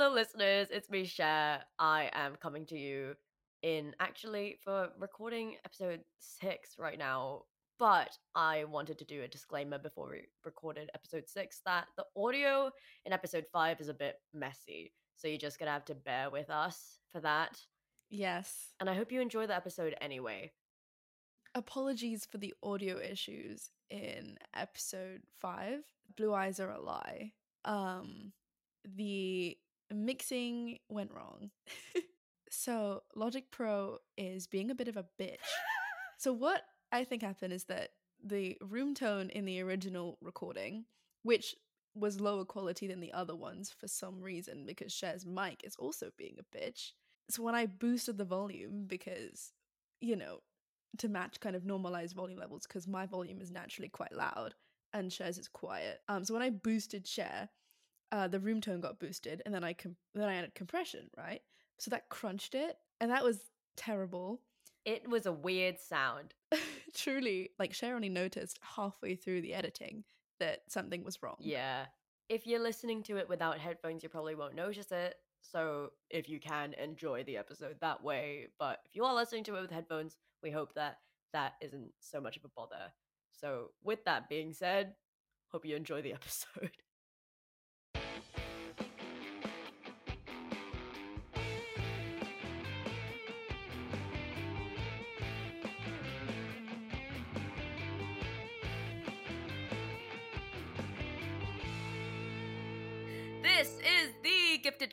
Hello, 0.00 0.14
listeners. 0.14 0.68
It's 0.70 0.88
me, 0.88 1.04
Cher. 1.04 1.60
I 1.80 2.08
am 2.12 2.36
coming 2.36 2.64
to 2.66 2.78
you 2.78 3.16
in 3.64 3.96
actually 3.98 4.60
for 4.62 4.90
recording 4.96 5.56
episode 5.64 6.02
six 6.20 6.76
right 6.78 6.96
now. 6.96 7.42
But 7.80 8.16
I 8.32 8.62
wanted 8.62 9.00
to 9.00 9.04
do 9.04 9.24
a 9.24 9.28
disclaimer 9.28 9.76
before 9.76 10.08
we 10.10 10.28
recorded 10.44 10.88
episode 10.94 11.24
six 11.26 11.62
that 11.66 11.86
the 11.96 12.04
audio 12.16 12.70
in 13.06 13.12
episode 13.12 13.46
five 13.52 13.80
is 13.80 13.88
a 13.88 13.92
bit 13.92 14.20
messy. 14.32 14.92
So 15.16 15.26
you're 15.26 15.36
just 15.36 15.58
gonna 15.58 15.72
have 15.72 15.84
to 15.86 15.96
bear 15.96 16.30
with 16.30 16.48
us 16.48 17.00
for 17.10 17.20
that. 17.22 17.58
Yes. 18.08 18.74
And 18.78 18.88
I 18.88 18.94
hope 18.94 19.10
you 19.10 19.20
enjoy 19.20 19.48
the 19.48 19.56
episode 19.56 19.96
anyway. 20.00 20.52
Apologies 21.56 22.24
for 22.24 22.38
the 22.38 22.54
audio 22.62 23.00
issues 23.00 23.70
in 23.90 24.36
episode 24.54 25.22
5. 25.40 25.80
Blue 26.16 26.32
eyes 26.32 26.60
are 26.60 26.70
a 26.70 26.80
lie. 26.80 27.32
Um 27.64 28.32
the 28.96 29.58
mixing 29.92 30.78
went 30.88 31.12
wrong. 31.12 31.50
so, 32.50 33.02
Logic 33.14 33.44
Pro 33.50 33.98
is 34.16 34.46
being 34.46 34.70
a 34.70 34.74
bit 34.74 34.88
of 34.88 34.96
a 34.96 35.06
bitch. 35.20 35.36
so 36.18 36.32
what 36.32 36.62
I 36.92 37.04
think 37.04 37.22
happened 37.22 37.52
is 37.52 37.64
that 37.64 37.90
the 38.22 38.56
room 38.60 38.94
tone 38.94 39.30
in 39.30 39.44
the 39.44 39.60
original 39.60 40.18
recording, 40.20 40.84
which 41.22 41.54
was 41.94 42.20
lower 42.20 42.44
quality 42.44 42.86
than 42.86 43.00
the 43.00 43.12
other 43.12 43.34
ones 43.34 43.74
for 43.76 43.88
some 43.88 44.20
reason 44.20 44.64
because 44.66 44.92
Cher's 44.92 45.26
mic 45.26 45.62
is 45.64 45.74
also 45.76 46.10
being 46.16 46.36
a 46.38 46.56
bitch. 46.56 46.92
So 47.28 47.42
when 47.42 47.54
I 47.54 47.66
boosted 47.66 48.18
the 48.18 48.24
volume 48.24 48.84
because 48.86 49.52
you 50.00 50.16
know, 50.16 50.38
to 50.98 51.08
match 51.08 51.40
kind 51.40 51.54
of 51.54 51.64
normalized 51.64 52.16
volume 52.16 52.38
levels 52.38 52.66
because 52.66 52.86
my 52.86 53.06
volume 53.06 53.40
is 53.40 53.50
naturally 53.50 53.88
quite 53.88 54.14
loud 54.14 54.54
and 54.92 55.12
Cher's 55.12 55.38
is 55.38 55.48
quiet. 55.48 56.00
Um, 56.08 56.24
so 56.24 56.34
when 56.34 56.42
I 56.42 56.50
boosted 56.50 57.06
Cher, 57.06 57.48
uh, 58.12 58.28
the 58.28 58.40
room 58.40 58.60
tone 58.60 58.80
got 58.80 58.98
boosted, 58.98 59.42
and 59.44 59.54
then 59.54 59.64
I 59.64 59.72
com- 59.72 59.96
then 60.14 60.28
I 60.28 60.34
added 60.34 60.54
compression, 60.54 61.10
right? 61.16 61.40
So 61.78 61.90
that 61.90 62.08
crunched 62.08 62.54
it, 62.54 62.76
and 63.00 63.10
that 63.10 63.24
was 63.24 63.40
terrible. 63.76 64.40
It 64.84 65.08
was 65.08 65.26
a 65.26 65.32
weird 65.32 65.78
sound. 65.78 66.34
Truly, 66.94 67.50
like 67.58 67.74
Cher 67.74 67.94
only 67.94 68.08
noticed 68.08 68.58
halfway 68.76 69.14
through 69.16 69.42
the 69.42 69.54
editing 69.54 70.04
that 70.40 70.62
something 70.68 71.04
was 71.04 71.22
wrong. 71.22 71.36
Yeah. 71.40 71.86
If 72.28 72.46
you're 72.46 72.62
listening 72.62 73.02
to 73.04 73.16
it 73.16 73.28
without 73.28 73.58
headphones, 73.58 74.02
you 74.02 74.08
probably 74.08 74.34
won't 74.34 74.54
notice 74.54 74.92
it. 74.92 75.16
So 75.40 75.92
if 76.10 76.28
you 76.28 76.40
can 76.40 76.74
enjoy 76.74 77.24
the 77.24 77.36
episode 77.36 77.76
that 77.80 78.02
way, 78.02 78.48
but 78.58 78.80
if 78.84 78.94
you 78.94 79.04
are 79.04 79.14
listening 79.14 79.44
to 79.44 79.56
it 79.56 79.62
with 79.62 79.70
headphones, 79.70 80.16
we 80.42 80.50
hope 80.50 80.74
that 80.74 80.98
that 81.32 81.54
isn't 81.60 81.90
so 82.00 82.20
much 82.20 82.36
of 82.36 82.44
a 82.44 82.48
bother. 82.54 82.92
So 83.30 83.70
with 83.82 84.04
that 84.04 84.28
being 84.28 84.52
said, 84.52 84.94
hope 85.48 85.64
you 85.64 85.76
enjoy 85.76 86.02
the 86.02 86.12
episode. 86.14 86.70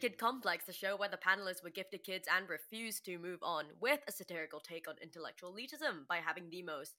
Kid 0.05 0.19
Complex, 0.19 0.65
the 0.65 0.71
show 0.71 0.95
where 0.95 1.09
the 1.09 1.17
panelists 1.17 1.63
were 1.63 1.71
gifted 1.71 2.03
kids 2.03 2.27
and 2.31 2.47
refused 2.47 3.03
to 3.05 3.17
move 3.17 3.39
on, 3.41 3.65
with 3.81 4.01
a 4.07 4.11
satirical 4.11 4.59
take 4.59 4.87
on 4.87 4.93
intellectual 5.01 5.51
elitism 5.51 6.07
by 6.07 6.17
having 6.17 6.47
the 6.47 6.61
most 6.61 6.93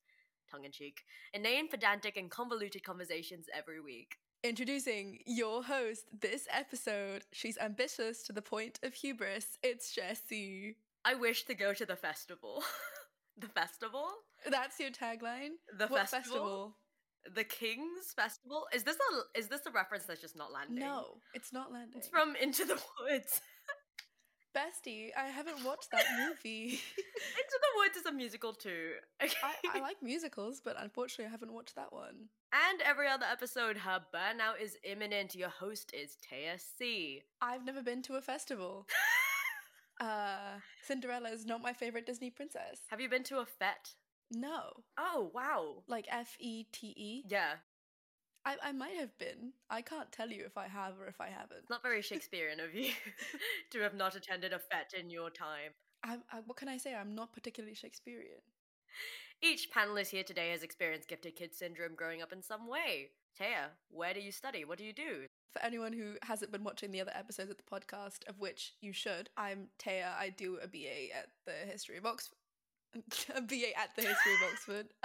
tongue 0.50 0.64
in 0.64 0.72
cheek, 0.72 1.02
inane, 1.32 1.68
pedantic, 1.68 2.16
and 2.16 2.32
convoluted 2.32 2.82
conversations 2.82 3.46
every 3.54 3.80
week. 3.80 4.16
Introducing 4.42 5.20
your 5.24 5.62
host 5.62 6.06
this 6.20 6.48
episode. 6.52 7.22
She's 7.30 7.56
ambitious 7.58 8.24
to 8.24 8.32
the 8.32 8.42
point 8.42 8.80
of 8.82 8.92
hubris. 8.94 9.56
It's 9.62 9.94
Jessie. 9.94 10.74
I 11.04 11.14
wish 11.14 11.44
to 11.44 11.54
go 11.54 11.74
to 11.74 11.86
the 11.86 11.94
festival. 11.94 12.64
the 13.38 13.46
festival? 13.46 14.08
That's 14.50 14.80
your 14.80 14.90
tagline. 14.90 15.50
The 15.78 15.86
what 15.86 16.08
festival? 16.08 16.74
The 17.34 17.44
King's 17.44 18.12
Festival? 18.14 18.66
Is 18.74 18.84
this 18.84 18.96
a 18.96 19.38
is 19.38 19.48
this 19.48 19.66
a 19.66 19.70
reference 19.70 20.04
that's 20.04 20.20
just 20.20 20.36
not 20.36 20.52
landing? 20.52 20.78
No, 20.78 21.18
it's 21.34 21.52
not 21.52 21.72
landing. 21.72 21.98
It's 21.98 22.08
from 22.08 22.36
Into 22.36 22.64
the 22.64 22.80
Woods. 23.00 23.40
Bestie, 24.56 25.10
I 25.14 25.26
haven't 25.26 25.62
watched 25.64 25.90
that 25.92 26.06
movie. 26.18 26.64
Into 26.70 27.58
the 27.60 27.76
Woods 27.76 27.96
is 27.98 28.06
a 28.06 28.12
musical 28.12 28.54
too. 28.54 28.92
I, 29.20 29.28
I 29.74 29.80
like 29.80 30.02
musicals, 30.02 30.62
but 30.64 30.76
unfortunately, 30.80 31.26
I 31.26 31.30
haven't 31.30 31.52
watched 31.52 31.76
that 31.76 31.92
one. 31.92 32.30
And 32.70 32.80
every 32.80 33.06
other 33.06 33.26
episode, 33.30 33.76
her 33.76 34.00
burnout 34.14 34.62
is 34.62 34.78
imminent. 34.82 35.34
Your 35.34 35.50
host 35.50 35.92
is 35.92 36.16
Teia 36.24 36.58
C. 36.58 37.22
I've 37.42 37.66
never 37.66 37.82
been 37.82 38.00
to 38.02 38.14
a 38.14 38.22
festival. 38.22 38.86
uh, 40.00 40.58
Cinderella 40.82 41.28
is 41.30 41.44
not 41.44 41.60
my 41.60 41.74
favorite 41.74 42.06
Disney 42.06 42.30
princess. 42.30 42.80
Have 42.88 43.00
you 43.00 43.10
been 43.10 43.24
to 43.24 43.38
a 43.38 43.44
fete? 43.46 43.94
No, 44.30 44.70
Oh 44.98 45.30
wow. 45.34 45.82
like 45.86 46.06
F 46.10 46.36
E 46.40 46.64
T 46.72 46.88
E. 46.96 47.24
Yeah, 47.28 47.54
I 48.44 48.56
I 48.62 48.72
might 48.72 48.96
have 48.96 49.16
been. 49.18 49.52
I 49.70 49.82
can't 49.82 50.10
tell 50.10 50.30
you 50.30 50.44
if 50.44 50.56
I 50.58 50.66
have 50.68 50.94
or 51.00 51.06
if 51.06 51.20
I 51.20 51.28
haven't. 51.28 51.70
not 51.70 51.82
very 51.82 52.02
Shakespearean 52.10 52.60
of 52.60 52.74
you 52.74 52.92
to 53.70 53.80
have 53.80 53.94
not 53.94 54.16
attended 54.16 54.52
a 54.52 54.58
fete 54.58 54.98
in 54.98 55.10
your 55.10 55.30
time. 55.30 55.72
I, 56.04 56.14
I 56.32 56.40
what 56.44 56.56
can 56.56 56.68
I 56.68 56.76
say? 56.76 56.94
I'm 56.94 57.14
not 57.14 57.32
particularly 57.32 57.74
Shakespearean. 57.74 58.42
Each 59.42 59.68
panelist 59.70 60.08
here 60.08 60.24
today 60.24 60.50
has 60.50 60.62
experienced 60.62 61.08
gifted 61.08 61.36
kid 61.36 61.54
syndrome 61.54 61.94
growing 61.94 62.22
up 62.22 62.32
in 62.32 62.42
some 62.42 62.66
way. 62.68 63.10
Teia, 63.38 63.68
where 63.90 64.14
do 64.14 64.20
you 64.20 64.32
study? 64.32 64.64
What 64.64 64.78
do 64.78 64.84
you 64.84 64.94
do? 64.94 65.26
For 65.52 65.62
anyone 65.62 65.92
who 65.92 66.14
hasn't 66.22 66.50
been 66.52 66.64
watching 66.64 66.90
the 66.90 67.02
other 67.02 67.12
episodes 67.14 67.50
of 67.50 67.58
the 67.58 67.62
podcast, 67.62 68.26
of 68.28 68.40
which 68.40 68.72
you 68.80 68.92
should, 68.94 69.28
I'm 69.36 69.68
Teia. 69.78 70.14
I 70.18 70.30
do 70.30 70.58
a 70.62 70.66
BA 70.66 71.14
at 71.14 71.28
the 71.44 71.70
History 71.70 71.98
of 71.98 72.06
Oxford. 72.06 72.36
a 73.36 73.40
BA 73.40 73.78
at 73.78 73.90
the 73.96 74.02
History 74.02 74.32
of 74.34 74.52
Oxford. 74.52 74.86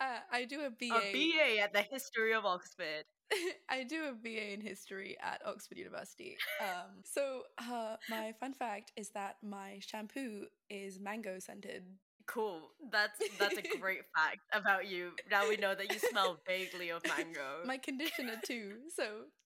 uh, 0.00 0.18
I 0.32 0.44
do 0.44 0.60
a 0.60 0.70
BA. 0.70 0.94
A 0.94 1.12
BA 1.12 1.62
at 1.62 1.72
the 1.72 1.82
History 1.82 2.34
of 2.34 2.44
Oxford. 2.44 3.04
I 3.70 3.84
do 3.84 4.04
a 4.04 4.12
BA 4.12 4.52
in 4.52 4.60
history 4.60 5.16
at 5.22 5.40
Oxford 5.46 5.78
University. 5.78 6.36
Um, 6.60 7.02
so 7.04 7.42
uh, 7.58 7.96
my 8.08 8.34
fun 8.38 8.52
fact 8.52 8.92
is 8.96 9.10
that 9.10 9.36
my 9.42 9.78
shampoo 9.80 10.46
is 10.70 11.00
mango 11.00 11.38
scented. 11.38 11.84
Cool. 12.26 12.60
That's 12.90 13.18
that's 13.38 13.56
a 13.58 13.78
great 13.78 14.02
fact 14.16 14.40
about 14.52 14.88
you. 14.88 15.10
Now 15.30 15.48
we 15.48 15.56
know 15.56 15.74
that 15.74 15.92
you 15.92 15.98
smell 15.98 16.38
vaguely 16.46 16.90
of 16.90 17.02
mango. 17.06 17.64
My 17.66 17.76
conditioner 17.76 18.40
too. 18.42 18.76
So 18.94 19.04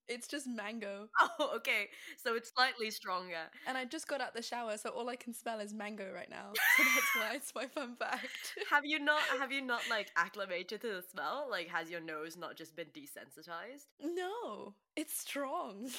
it's 0.08 0.26
just 0.26 0.46
mango. 0.46 1.08
Oh, 1.40 1.52
okay. 1.56 1.88
So 2.16 2.34
it's 2.34 2.52
slightly 2.54 2.90
stronger. 2.90 3.50
And 3.66 3.76
I 3.76 3.84
just 3.84 4.08
got 4.08 4.20
out 4.20 4.34
the 4.34 4.42
shower, 4.42 4.76
so 4.76 4.90
all 4.90 5.08
I 5.08 5.16
can 5.16 5.32
smell 5.34 5.60
is 5.60 5.72
mango 5.72 6.10
right 6.14 6.30
now. 6.30 6.52
So 6.76 6.82
that's 6.84 7.16
why 7.16 7.34
it's 7.34 7.54
my 7.54 7.66
fun 7.66 7.96
fact. 7.96 8.54
Have 8.70 8.84
you 8.84 8.98
not 8.98 9.20
have 9.40 9.52
you 9.52 9.62
not 9.62 9.82
like 9.90 10.10
acclimated 10.16 10.80
to 10.82 10.86
the 10.88 11.02
smell? 11.02 11.48
Like 11.50 11.68
has 11.68 11.90
your 11.90 12.00
nose 12.00 12.36
not 12.36 12.56
just 12.56 12.76
been 12.76 12.86
desensitized? 12.86 13.86
no, 14.02 14.74
it's 14.96 15.16
strong. 15.18 15.90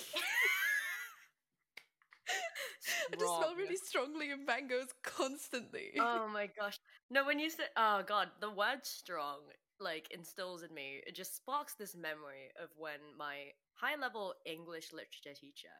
I 3.11 3.15
just 3.15 3.35
smell 3.37 3.55
really 3.55 3.75
strongly 3.75 4.31
of 4.31 4.39
mangoes 4.45 4.93
constantly. 5.03 5.91
Oh 5.99 6.27
my 6.31 6.49
gosh. 6.59 6.79
No, 7.09 7.25
when 7.25 7.39
you 7.39 7.49
say 7.49 7.63
oh 7.75 8.03
god, 8.07 8.29
the 8.39 8.49
word 8.49 8.83
strong 8.85 9.39
like 9.79 10.09
instills 10.11 10.63
in 10.63 10.73
me, 10.73 11.01
it 11.07 11.15
just 11.15 11.35
sparks 11.35 11.73
this 11.73 11.95
memory 11.95 12.51
of 12.61 12.69
when 12.77 12.99
my 13.17 13.51
high 13.81 13.95
level 13.99 14.33
English 14.45 14.91
literature 14.93 15.39
teacher 15.39 15.75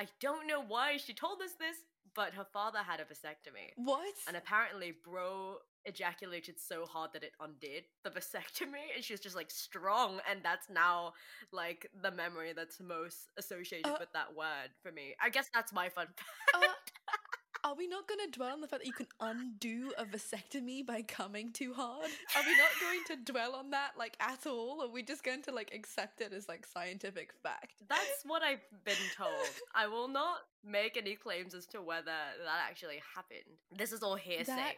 I 0.00 0.06
don't 0.20 0.46
know 0.46 0.62
why 0.66 0.96
she 0.96 1.12
told 1.12 1.42
us 1.42 1.50
this, 1.58 1.76
but 2.14 2.32
her 2.32 2.46
father 2.52 2.78
had 2.78 3.00
a 3.00 3.04
vasectomy. 3.04 3.72
what? 3.76 4.14
And 4.26 4.36
apparently, 4.36 4.94
bro 5.04 5.58
ejaculated 5.86 6.58
so 6.58 6.84
hard 6.84 7.10
that 7.14 7.22
it 7.22 7.32
undid 7.40 7.84
the 8.04 8.10
vasectomy, 8.10 8.94
and 8.94 9.04
she 9.04 9.12
was 9.12 9.20
just 9.20 9.36
like 9.36 9.50
strong. 9.50 10.20
And 10.30 10.40
that's 10.42 10.68
now 10.70 11.12
like 11.52 11.88
the 12.02 12.10
memory 12.10 12.52
that's 12.54 12.80
most 12.80 13.30
associated 13.38 13.90
Uh, 13.90 13.96
with 14.00 14.12
that 14.12 14.34
word 14.34 14.70
for 14.82 14.92
me. 14.92 15.14
I 15.22 15.30
guess 15.30 15.48
that's 15.52 15.72
my 15.72 15.88
fun 15.88 16.06
fact. 16.06 16.52
Uh, 16.54 16.60
are 17.62 17.74
we 17.74 17.86
not 17.86 18.08
going 18.08 18.20
to 18.24 18.30
dwell 18.38 18.52
on 18.52 18.60
the 18.60 18.66
fact 18.66 18.82
that 18.82 18.86
you 18.86 18.92
can 18.92 19.06
undo 19.20 19.92
a 19.98 20.04
vasectomy 20.04 20.84
by 20.84 21.02
coming 21.02 21.52
too 21.52 21.74
hard? 21.74 22.06
Are 22.36 22.42
we 22.46 22.56
not 22.56 22.70
going 22.80 23.00
to 23.08 23.32
dwell 23.32 23.54
on 23.54 23.70
that 23.70 23.92
like 23.98 24.16
at 24.20 24.46
all? 24.46 24.82
Are 24.82 24.88
we 24.90 25.02
just 25.02 25.22
going 25.24 25.42
to 25.42 25.52
like 25.52 25.72
accept 25.74 26.20
it 26.20 26.32
as 26.32 26.48
like 26.48 26.66
scientific 26.66 27.32
fact? 27.42 27.74
That's 27.88 28.22
what 28.24 28.42
I've 28.42 28.60
been 28.84 28.94
told. 29.16 29.30
I 29.74 29.86
will 29.88 30.08
not 30.08 30.38
make 30.64 30.96
any 30.96 31.14
claims 31.16 31.54
as 31.54 31.66
to 31.66 31.82
whether 31.82 32.04
that 32.06 32.60
actually 32.68 33.00
happened. 33.14 33.58
This 33.76 33.92
is 33.92 34.02
all 34.02 34.16
hearsay, 34.16 34.54
That- 34.56 34.74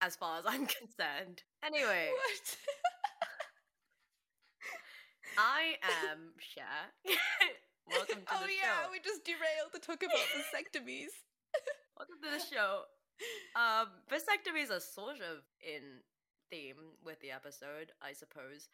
as 0.00 0.16
far 0.16 0.38
as 0.38 0.44
I'm 0.46 0.66
concerned. 0.80 1.42
Anyway, 1.64 2.08
What? 2.12 2.56
I 5.36 5.74
am 6.12 6.32
Cher. 6.38 6.64
Welcome 7.90 8.22
to 8.22 8.32
oh 8.34 8.46
the 8.46 8.52
yeah, 8.54 8.62
show. 8.62 8.68
Oh 8.70 8.82
yeah, 8.86 8.90
we 8.92 8.98
just 9.00 9.24
derailed 9.24 9.72
to 9.74 9.80
talk 9.80 10.02
about 10.02 10.16
vasectomies. 10.32 11.12
Welcome 11.96 12.16
to 12.22 12.30
the 12.30 12.56
show. 12.56 12.82
Um, 13.54 13.88
vasectomies 14.10 14.70
are 14.74 14.80
sort 14.80 15.16
of 15.16 15.44
in 15.62 16.02
theme 16.50 16.74
with 17.04 17.20
the 17.20 17.30
episode, 17.30 17.92
I 18.02 18.12
suppose. 18.12 18.68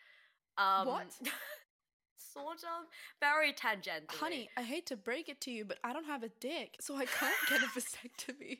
Um, 0.56 0.86
What? 0.86 1.12
sort 2.16 2.58
of 2.64 2.86
very 3.20 3.52
tangential. 3.52 4.08
Honey, 4.18 4.48
I 4.56 4.62
hate 4.62 4.86
to 4.86 4.96
break 4.96 5.28
it 5.28 5.40
to 5.42 5.50
you, 5.50 5.64
but 5.64 5.78
I 5.84 5.92
don't 5.92 6.06
have 6.06 6.22
a 6.22 6.30
dick, 6.40 6.76
so 6.80 6.96
I 6.96 7.04
can't 7.04 7.36
get 7.48 7.60
a 7.60 7.66
vasectomy. 7.78 8.58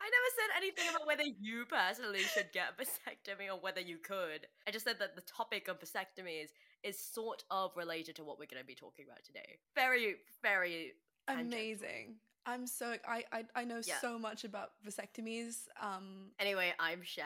I 0.00 0.06
never 0.06 0.30
said 0.36 0.56
anything 0.56 0.84
about 0.90 1.06
whether 1.06 1.24
you 1.40 1.64
personally 1.68 2.20
should 2.20 2.52
get 2.52 2.74
a 2.78 2.82
vasectomy 2.82 3.48
or 3.52 3.60
whether 3.60 3.80
you 3.80 3.98
could. 3.98 4.46
I 4.66 4.70
just 4.70 4.84
said 4.84 4.98
that 5.00 5.16
the 5.16 5.22
topic 5.22 5.68
of 5.68 5.80
vasectomies 5.80 6.50
is 6.82 6.98
sort 6.98 7.44
of 7.50 7.72
related 7.76 8.16
to 8.16 8.24
what 8.24 8.38
we're 8.38 8.46
going 8.46 8.62
to 8.62 8.66
be 8.66 8.74
talking 8.74 9.06
about 9.06 9.24
today. 9.24 9.58
Very, 9.74 10.16
very 10.42 10.92
tangential. 11.26 11.58
Amazing. 11.58 12.14
I'm 12.46 12.66
so 12.66 12.94
I 13.06 13.24
I, 13.32 13.44
I 13.54 13.64
know 13.64 13.80
Yeah. 13.84 14.00
so 14.00 14.18
much 14.18 14.44
about 14.44 14.70
vasectomies. 14.86 15.66
Um 15.80 16.30
Anyway, 16.38 16.72
I'm 16.78 17.02
Cher. 17.02 17.24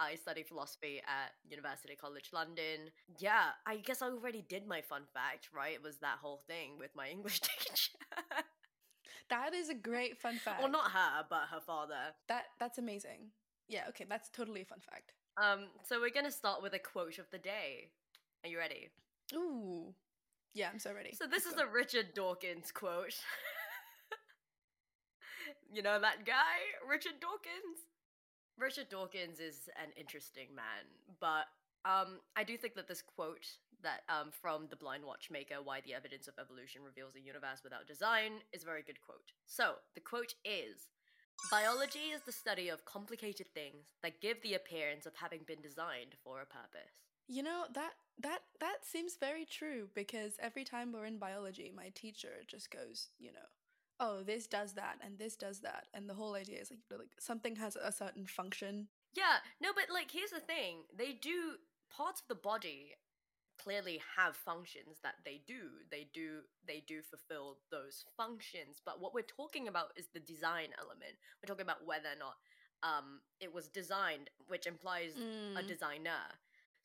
I 0.00 0.16
study 0.16 0.42
philosophy 0.42 1.00
at 1.06 1.32
University 1.48 1.94
College 1.94 2.30
London. 2.32 2.90
Yeah, 3.18 3.50
I 3.64 3.76
guess 3.76 4.02
I 4.02 4.06
already 4.06 4.42
did 4.48 4.66
my 4.66 4.80
fun 4.80 5.02
fact, 5.14 5.50
right? 5.54 5.72
It 5.74 5.82
was 5.82 5.98
that 5.98 6.18
whole 6.20 6.38
thing 6.48 6.78
with 6.78 6.90
my 6.96 7.08
English 7.16 7.40
teacher. 7.40 7.92
that 9.30 9.54
is 9.54 9.68
a 9.68 9.74
great 9.74 10.18
fun 10.18 10.36
fact. 10.36 10.60
well, 10.62 10.70
not 10.70 10.90
her, 10.90 11.24
but 11.30 11.42
her 11.52 11.60
father. 11.60 12.14
that 12.28 12.44
that's 12.58 12.78
amazing. 12.78 13.30
Yeah, 13.68 13.84
okay, 13.90 14.04
that's 14.08 14.28
totally 14.30 14.62
a 14.62 14.64
fun 14.64 14.80
fact. 14.80 15.12
Um, 15.36 15.66
so 15.88 16.00
we're 16.00 16.10
gonna 16.10 16.30
start 16.32 16.62
with 16.62 16.74
a 16.74 16.78
quote 16.78 17.18
of 17.18 17.30
the 17.30 17.38
day. 17.38 17.90
Are 18.44 18.48
you 18.50 18.58
ready? 18.58 18.88
Ooh. 19.34 19.94
Yeah, 20.54 20.68
I'm 20.72 20.78
so 20.78 20.92
ready. 20.92 21.12
So 21.12 21.24
this 21.26 21.44
Let's 21.44 21.56
is 21.56 21.62
go. 21.62 21.68
a 21.68 21.72
Richard 21.72 22.14
Dawkins 22.14 22.70
quote. 22.72 23.14
you 25.74 25.82
know 25.82 25.98
that 26.00 26.24
guy, 26.24 26.62
Richard 26.88 27.18
Dawkins? 27.20 27.90
Richard 28.56 28.88
Dawkins 28.88 29.40
is 29.40 29.68
an 29.82 29.90
interesting 29.98 30.54
man, 30.54 30.86
but 31.20 31.50
um, 31.84 32.20
I 32.36 32.44
do 32.44 32.56
think 32.56 32.74
that 32.76 32.86
this 32.86 33.02
quote 33.02 33.46
that 33.82 34.02
um, 34.08 34.30
from 34.30 34.68
The 34.70 34.76
Blind 34.76 35.04
Watchmaker, 35.04 35.56
Why 35.62 35.80
the 35.84 35.92
Evidence 35.92 36.28
of 36.28 36.34
Evolution 36.40 36.82
Reveals 36.84 37.16
a 37.16 37.20
Universe 37.20 37.62
Without 37.62 37.86
Design, 37.86 38.40
is 38.52 38.62
a 38.62 38.66
very 38.66 38.82
good 38.82 39.00
quote. 39.00 39.32
So, 39.46 39.74
the 39.94 40.00
quote 40.00 40.34
is 40.44 40.86
Biology 41.50 42.14
is 42.14 42.22
the 42.22 42.32
study 42.32 42.68
of 42.68 42.84
complicated 42.84 43.48
things 43.52 43.98
that 44.02 44.20
give 44.20 44.40
the 44.42 44.54
appearance 44.54 45.04
of 45.04 45.14
having 45.16 45.40
been 45.46 45.60
designed 45.60 46.14
for 46.22 46.40
a 46.40 46.46
purpose. 46.46 46.94
You 47.26 47.42
know, 47.42 47.64
that 47.74 47.92
that 48.20 48.42
that 48.60 48.84
seems 48.84 49.16
very 49.16 49.44
true 49.44 49.88
because 49.94 50.34
every 50.40 50.64
time 50.64 50.92
we're 50.92 51.06
in 51.06 51.18
biology, 51.18 51.72
my 51.74 51.90
teacher 51.94 52.44
just 52.46 52.70
goes, 52.70 53.08
you 53.18 53.32
know, 53.32 53.48
oh, 54.00 54.22
this 54.22 54.46
does 54.46 54.74
that 54.74 54.96
and 55.04 55.18
this 55.18 55.36
does 55.36 55.60
that. 55.60 55.86
And 55.94 56.08
the 56.08 56.14
whole 56.14 56.34
idea 56.34 56.60
is 56.60 56.70
like 56.70 56.80
like 56.98 57.10
something 57.18 57.56
has 57.56 57.76
a 57.76 57.92
certain 57.92 58.26
function. 58.26 58.88
Yeah, 59.14 59.36
no, 59.60 59.70
but 59.74 59.92
like 59.92 60.10
here's 60.10 60.30
the 60.30 60.40
thing. 60.40 60.78
They 60.96 61.12
do 61.12 61.56
parts 61.96 62.20
of 62.22 62.28
the 62.28 62.34
body 62.34 62.94
clearly 63.62 64.00
have 64.16 64.34
functions 64.36 64.98
that 65.04 65.14
they 65.24 65.40
do. 65.46 65.60
They 65.90 66.08
do 66.12 66.40
they 66.66 66.82
do 66.86 67.02
fulfill 67.02 67.58
those 67.70 68.04
functions. 68.16 68.80
But 68.84 69.00
what 69.00 69.14
we're 69.14 69.22
talking 69.22 69.68
about 69.68 69.92
is 69.96 70.08
the 70.12 70.20
design 70.20 70.68
element. 70.78 71.14
We're 71.42 71.46
talking 71.48 71.62
about 71.64 71.86
whether 71.86 72.08
or 72.08 72.18
not 72.18 72.36
um 72.82 73.20
it 73.40 73.54
was 73.54 73.68
designed, 73.68 74.28
which 74.48 74.66
implies 74.66 75.12
a 75.56 75.62
Mm. 75.62 75.68
designer. 75.68 76.22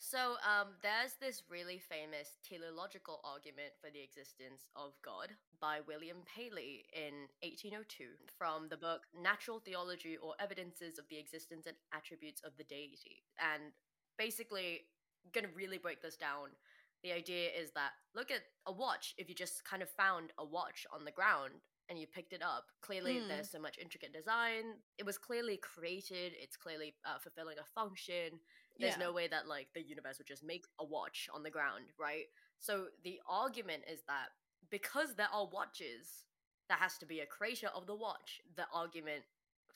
So 0.02 0.40
um, 0.48 0.80
there's 0.82 1.20
this 1.20 1.44
really 1.52 1.78
famous 1.78 2.40
teleological 2.48 3.20
argument 3.24 3.76
for 3.84 3.92
the 3.92 4.00
existence 4.00 4.64
of 4.76 4.94
God 5.04 5.36
by 5.60 5.80
William 5.86 6.24
Paley 6.24 6.86
in 6.96 7.28
1802 7.44 8.08
from 8.38 8.70
the 8.70 8.78
book 8.78 9.02
Natural 9.12 9.60
Theology 9.60 10.16
or 10.16 10.36
Evidences 10.40 10.98
of 10.98 11.06
the 11.10 11.20
Existence 11.20 11.68
and 11.68 11.76
Attributes 11.94 12.42
of 12.48 12.56
the 12.58 12.64
Deity. 12.64 13.28
And 13.38 13.76
basically, 14.18 14.88
going 15.34 15.46
to 15.46 15.52
really 15.54 15.78
break 15.78 16.02
this 16.02 16.16
down. 16.16 16.56
The 17.04 17.12
idea 17.12 17.50
is 17.52 17.72
that 17.76 17.92
look 18.16 18.32
at 18.32 18.42
a 18.66 18.72
watch. 18.72 19.14
If 19.18 19.28
you 19.28 19.36
just 19.36 19.66
kind 19.66 19.84
of 19.84 19.90
found 19.90 20.32
a 20.40 20.46
watch 20.46 20.88
on 20.96 21.04
the 21.04 21.12
ground 21.12 21.60
and 21.90 22.00
you 22.00 22.08
picked 22.08 22.34
it 22.34 22.42
up, 22.42 22.68
clearly 22.82 23.16
Mm. 23.16 23.28
there's 23.28 23.50
so 23.52 23.60
much 23.60 23.78
intricate 23.78 24.14
design. 24.14 24.80
It 24.98 25.06
was 25.06 25.18
clearly 25.18 25.58
created. 25.58 26.34
It's 26.40 26.56
clearly 26.56 26.96
uh, 27.06 27.20
fulfilling 27.20 27.58
a 27.60 27.64
function 27.66 28.40
there's 28.80 28.94
Yeah. 28.98 29.06
no 29.06 29.12
way 29.12 29.28
that 29.28 29.48
like 29.48 29.68
the 29.74 29.82
universe 29.82 30.18
would 30.18 30.28
just 30.28 30.44
make 30.44 30.66
a 30.80 30.86
watch 30.86 31.30
on 31.34 31.44
the 31.44 31.50
ground 31.50 31.86
right 31.98 32.26
so 32.60 32.88
the 33.04 33.20
argument 33.28 33.84
is 33.88 34.02
that 34.08 34.30
because 34.70 35.16
there 35.16 35.30
are 35.34 35.46
watches 35.48 36.26
there 36.70 36.78
has 36.78 36.98
to 37.00 37.06
be 37.06 37.20
a 37.22 37.26
creator 37.26 37.68
of 37.76 37.86
the 37.88 37.96
watch 37.96 38.42
the 38.56 38.66
argument 38.74 39.24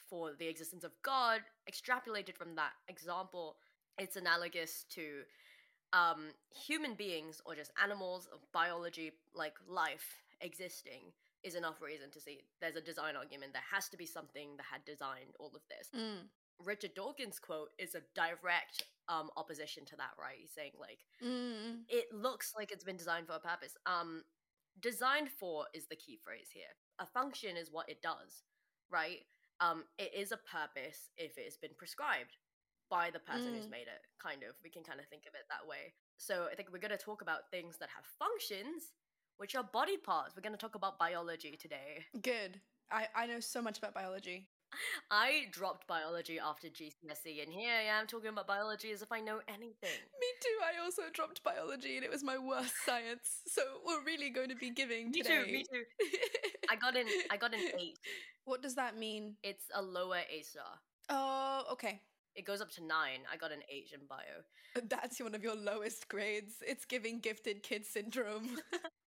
for 0.09 0.31
the 0.37 0.47
existence 0.47 0.83
of 0.83 0.91
god 1.01 1.41
extrapolated 1.71 2.35
from 2.35 2.55
that 2.55 2.71
example 2.87 3.57
it's 3.97 4.15
analogous 4.15 4.85
to 4.89 5.23
um 5.93 6.31
human 6.49 6.93
beings 6.95 7.41
or 7.45 7.55
just 7.55 7.71
animals 7.83 8.27
of 8.33 8.39
biology 8.51 9.11
like 9.35 9.53
life 9.67 10.23
existing 10.41 11.11
is 11.43 11.55
enough 11.55 11.81
reason 11.81 12.09
to 12.11 12.19
see 12.21 12.39
there's 12.61 12.75
a 12.75 12.81
design 12.81 13.15
argument 13.15 13.53
there 13.53 13.61
has 13.71 13.89
to 13.89 13.97
be 13.97 14.05
something 14.05 14.55
that 14.57 14.65
had 14.71 14.83
designed 14.85 15.35
all 15.39 15.51
of 15.55 15.61
this 15.69 15.89
Mm. 15.93 16.27
Richard 16.63 16.93
Dawkins' 16.93 17.39
quote 17.39 17.71
is 17.79 17.95
a 17.95 18.01
direct 18.13 18.83
um 19.09 19.29
opposition 19.37 19.85
to 19.85 19.95
that, 19.97 20.11
right? 20.19 20.37
He's 20.39 20.53
saying 20.53 20.71
like 20.79 20.99
Mm. 21.23 21.83
it 21.89 22.11
looks 22.13 22.53
like 22.55 22.71
it's 22.71 22.83
been 22.83 22.97
designed 22.97 23.27
for 23.27 23.33
a 23.33 23.39
purpose. 23.39 23.75
Um 23.85 24.23
designed 24.79 25.29
for 25.29 25.65
is 25.73 25.87
the 25.87 25.95
key 25.95 26.17
phrase 26.23 26.49
here. 26.53 26.73
A 26.99 27.05
function 27.05 27.57
is 27.57 27.69
what 27.71 27.89
it 27.89 28.01
does, 28.01 28.43
right? 28.89 29.19
Um 29.59 29.83
it 29.97 30.13
is 30.15 30.31
a 30.31 30.37
purpose 30.37 31.09
if 31.17 31.37
it 31.37 31.45
has 31.45 31.57
been 31.57 31.75
prescribed 31.77 32.37
by 32.89 33.09
the 33.09 33.19
person 33.19 33.53
who's 33.55 33.65
Mm. 33.67 33.71
made 33.71 33.87
it, 33.87 34.01
kind 34.21 34.43
of. 34.43 34.55
We 34.63 34.69
can 34.69 34.83
kind 34.83 34.99
of 34.99 35.07
think 35.07 35.25
of 35.25 35.33
it 35.33 35.45
that 35.49 35.65
way. 35.67 35.93
So 36.17 36.47
I 36.51 36.55
think 36.55 36.71
we're 36.71 36.77
going 36.79 36.91
to 36.97 36.97
talk 36.97 37.21
about 37.21 37.49
things 37.49 37.77
that 37.79 37.89
have 37.89 38.05
functions, 38.19 38.93
which 39.37 39.55
are 39.55 39.63
body 39.63 39.97
parts. 39.97 40.35
We're 40.35 40.43
going 40.43 40.53
to 40.53 40.59
talk 40.59 40.75
about 40.75 40.99
biology 40.99 41.57
today. 41.57 42.05
Good. 42.21 42.61
I 42.91 43.07
I 43.15 43.25
know 43.25 43.39
so 43.39 43.61
much 43.61 43.77
about 43.79 43.95
biology. 43.95 44.47
I 45.11 45.45
dropped 45.51 45.87
biology 45.87 46.39
after 46.39 46.67
GCSE, 46.67 47.43
and 47.43 47.51
here 47.51 47.71
I 47.73 47.99
am 47.99 48.07
talking 48.07 48.29
about 48.29 48.47
biology 48.47 48.91
as 48.91 49.01
if 49.01 49.11
I 49.11 49.19
know 49.19 49.39
anything. 49.47 49.73
Me 50.19 50.27
too. 50.41 50.57
I 50.63 50.83
also 50.83 51.03
dropped 51.13 51.43
biology 51.43 51.95
and 51.95 52.03
it 52.05 52.11
was 52.11 52.23
my 52.23 52.37
worst 52.37 52.73
science. 52.85 53.41
So 53.47 53.61
we're 53.85 54.03
really 54.03 54.29
going 54.29 54.49
to 54.49 54.55
be 54.55 54.69
giving 54.69 55.11
Me 55.11 55.21
today. 55.21 55.43
too, 55.45 55.51
me 55.51 55.63
too. 55.71 55.83
I 56.69 56.75
got 56.75 56.95
an 56.95 57.07
I 57.29 57.37
got 57.37 57.53
an 57.53 57.61
eight. 57.79 57.97
what 58.45 58.61
does 58.61 58.75
that 58.75 58.97
mean? 58.97 59.35
It's 59.43 59.65
a 59.73 59.81
lower 59.81 60.21
A 60.29 60.41
star. 60.41 60.79
Oh, 61.09 61.63
okay. 61.73 62.01
It 62.35 62.45
goes 62.45 62.61
up 62.61 62.71
to 62.71 62.83
nine. 62.83 63.19
I 63.31 63.37
got 63.37 63.51
an 63.51 63.59
eight 63.69 63.91
in 63.93 64.01
bio. 64.07 64.43
Uh, 64.75 64.81
that's 64.89 65.21
one 65.21 65.35
of 65.35 65.43
your 65.43 65.55
lowest 65.55 66.07
grades. 66.07 66.55
It's 66.65 66.85
giving 66.85 67.19
gifted 67.19 67.61
kid 67.61 67.85
syndrome. 67.85 68.57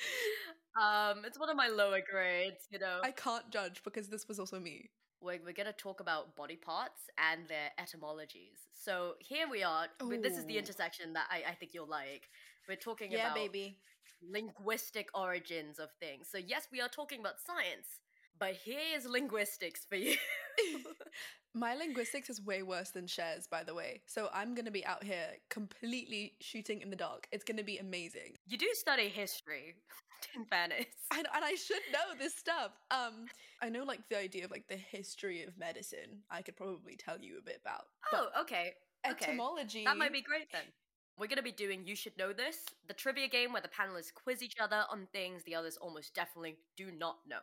um, 0.78 1.24
it's 1.24 1.38
one 1.38 1.48
of 1.50 1.56
my 1.56 1.68
lower 1.68 2.00
grades. 2.10 2.66
You 2.70 2.78
know, 2.78 3.00
I 3.02 3.10
can't 3.12 3.48
judge 3.50 3.82
because 3.84 4.08
this 4.08 4.28
was 4.28 4.38
also 4.38 4.60
me. 4.60 4.90
we're 5.20 5.38
we're 5.44 5.52
gonna 5.52 5.72
talk 5.72 6.00
about 6.00 6.34
body 6.36 6.56
parts 6.56 7.02
and 7.18 7.46
their 7.48 7.70
etymologies. 7.78 8.58
So 8.72 9.14
here 9.20 9.46
we 9.50 9.62
are. 9.62 9.86
We- 10.06 10.16
This 10.18 10.38
is 10.38 10.46
the 10.46 10.58
intersection 10.58 11.12
that 11.14 11.26
I 11.30 11.42
I 11.50 11.54
think 11.54 11.74
you'll 11.74 11.88
like. 11.88 12.28
We're 12.68 12.76
talking 12.76 13.10
Yeah, 13.12 13.26
about 13.26 13.34
baby. 13.34 13.78
linguistic 14.22 15.08
origins 15.14 15.78
of 15.78 15.88
things. 15.98 16.28
So 16.30 16.38
yes, 16.38 16.68
we 16.72 16.80
are 16.80 16.88
talking 16.88 17.20
about 17.20 17.40
science, 17.40 17.88
but 18.38 18.52
here's 18.64 19.04
linguistics 19.06 19.84
for 19.88 19.96
you. 19.96 20.16
My 21.54 21.74
linguistics 21.74 22.30
is 22.30 22.40
way 22.40 22.62
worse 22.62 22.90
than 22.90 23.06
Cher's, 23.08 23.46
by 23.48 23.64
the 23.64 23.74
way. 23.74 24.02
So 24.06 24.28
I'm 24.32 24.54
gonna 24.54 24.70
be 24.70 24.84
out 24.86 25.02
here 25.02 25.26
completely 25.48 26.34
shooting 26.40 26.80
in 26.80 26.90
the 26.90 26.96
dark. 26.96 27.26
It's 27.32 27.44
gonna 27.44 27.64
be 27.64 27.78
amazing. 27.78 28.36
you 28.46 28.56
do 28.56 28.68
study 28.74 29.08
history, 29.08 29.74
in 30.36 30.44
fairness. 30.44 30.86
And, 31.12 31.26
and 31.34 31.44
I 31.44 31.54
should 31.54 31.82
know 31.92 32.18
this 32.18 32.34
stuff. 32.34 32.72
Um, 32.90 33.26
I 33.62 33.68
know 33.68 33.84
like 33.84 34.08
the 34.08 34.18
idea 34.18 34.44
of 34.44 34.50
like 34.50 34.68
the 34.68 34.76
history 34.76 35.42
of 35.42 35.56
medicine. 35.58 36.22
I 36.30 36.42
could 36.42 36.56
probably 36.56 36.96
tell 36.96 37.18
you 37.20 37.38
a 37.38 37.42
bit 37.42 37.60
about. 37.64 37.84
Oh, 38.12 38.28
okay. 38.42 38.74
okay. 39.08 39.26
etymology. 39.26 39.84
That 39.84 39.96
might 39.96 40.12
be 40.12 40.22
great 40.22 40.50
then. 40.52 40.62
We're 41.18 41.26
going 41.26 41.36
to 41.36 41.42
be 41.42 41.52
doing 41.52 41.84
You 41.84 41.94
Should 41.94 42.16
Know 42.16 42.32
This, 42.32 42.64
the 42.88 42.94
trivia 42.94 43.28
game 43.28 43.52
where 43.52 43.60
the 43.60 43.68
panelists 43.68 44.14
quiz 44.14 44.42
each 44.42 44.54
other 44.58 44.84
on 44.90 45.06
things 45.12 45.42
the 45.42 45.54
others 45.54 45.76
almost 45.76 46.14
definitely 46.14 46.56
do 46.78 46.90
not 46.90 47.18
know. 47.28 47.40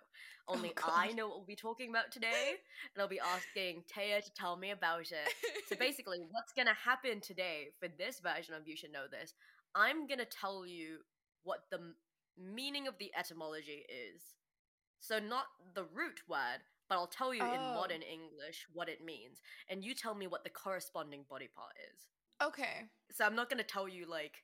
Only 0.47 0.73
I 0.83 1.11
know 1.11 1.27
what 1.27 1.37
we'll 1.37 1.45
be 1.45 1.55
talking 1.55 1.91
about 1.91 2.11
today, 2.11 2.55
and 2.95 3.01
I'll 3.01 3.07
be 3.07 3.19
asking 3.19 3.83
Teia 3.83 4.23
to 4.23 4.33
tell 4.33 4.55
me 4.55 4.71
about 4.71 5.11
it. 5.11 5.31
So 5.67 5.75
basically, 5.79 6.17
what's 6.31 6.53
going 6.53 6.67
to 6.67 6.73
happen 6.73 7.21
today 7.21 7.67
for 7.79 7.87
this 7.87 8.19
version 8.19 8.55
of 8.55 8.67
You 8.67 8.75
Should 8.75 8.93
Know 8.93 9.05
This, 9.11 9.35
I'm 9.75 10.07
going 10.07 10.19
to 10.19 10.25
tell 10.25 10.65
you 10.65 10.97
what 11.43 11.59
the 11.69 11.93
meaning 12.37 12.87
of 12.87 12.97
the 12.97 13.11
etymology 13.17 13.85
is. 13.89 14.21
So, 14.99 15.19
not 15.19 15.45
the 15.75 15.83
root 15.83 16.21
word, 16.27 16.59
but 16.89 16.95
I'll 16.95 17.07
tell 17.07 17.33
you 17.33 17.43
in 17.43 17.59
Oh. 17.61 17.73
modern 17.73 18.01
English 18.01 18.65
what 18.73 18.89
it 18.89 19.03
means, 19.03 19.41
and 19.69 19.83
you 19.83 19.93
tell 19.93 20.15
me 20.15 20.27
what 20.27 20.43
the 20.43 20.49
corresponding 20.49 21.23
body 21.29 21.47
part 21.47 21.73
is. 21.93 22.07
okay. 22.41 22.89
So 23.11 23.25
I'm 23.25 23.35
not 23.35 23.49
gonna 23.49 23.63
tell 23.63 23.87
you 23.87 24.05
like 24.05 24.43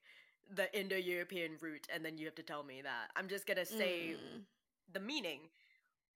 the 0.50 0.68
Indo-European 0.78 1.58
root, 1.62 1.88
and 1.94 2.04
then 2.04 2.18
you 2.18 2.26
have 2.26 2.36
to 2.36 2.44
tell 2.44 2.64
me 2.64 2.82
that. 2.82 3.12
I'm 3.16 3.28
just 3.28 3.46
gonna 3.46 3.66
say 3.66 4.16
Mm. 4.16 4.46
the 4.92 5.00
meaning. 5.00 5.50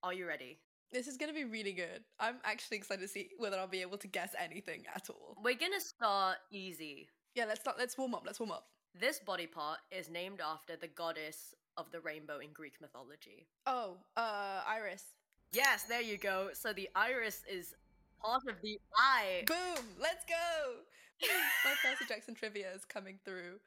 Are 0.02 0.12
you 0.12 0.26
ready? 0.26 0.60
This 0.90 1.06
is 1.06 1.16
gonna 1.16 1.32
be 1.32 1.44
really 1.44 1.72
good. 1.72 2.04
I'm 2.18 2.40
actually 2.44 2.78
excited 2.78 3.02
to 3.02 3.08
see 3.08 3.30
whether 3.38 3.58
I'll 3.58 3.66
be 3.68 3.80
able 3.82 3.98
to 3.98 4.08
guess 4.08 4.34
anything 4.38 4.86
at 4.88 5.08
all. 5.10 5.36
We're 5.42 5.54
gonna 5.54 5.80
start 5.80 6.38
easy. 6.50 7.10
Yeah, 7.34 7.44
let's 7.44 7.60
start. 7.60 7.78
Let's 7.78 7.96
warm 7.96 8.14
up. 8.14 8.24
Let's 8.26 8.40
warm 8.40 8.52
up. 8.52 8.70
This 8.94 9.20
body 9.20 9.46
part 9.46 9.78
is 9.90 10.08
named 10.08 10.40
after 10.40 10.76
the 10.76 10.88
goddess 10.88 11.54
of 11.78 11.90
the 11.92 12.00
rainbow 12.00 12.38
in 12.40 12.52
Greek 12.52 12.74
mythology. 12.80 13.46
Oh, 13.66 13.96
uh, 14.16 14.60
Iris. 14.68 15.04
Yes, 15.52 15.84
there 15.84 16.02
you 16.02 16.18
go. 16.18 16.50
So 16.52 16.72
the 16.74 16.90
iris 16.94 17.42
is 17.50 17.74
part 18.22 18.42
of 18.48 18.56
the 18.62 18.78
eye. 18.96 19.44
Boom! 19.46 19.84
Let's 19.98 20.24
go! 20.28 20.82
My 21.64 21.72
Percy 21.82 22.04
Jackson 22.06 22.34
trivia 22.34 22.70
is 22.74 22.84
coming 22.84 23.18
through. 23.24 23.58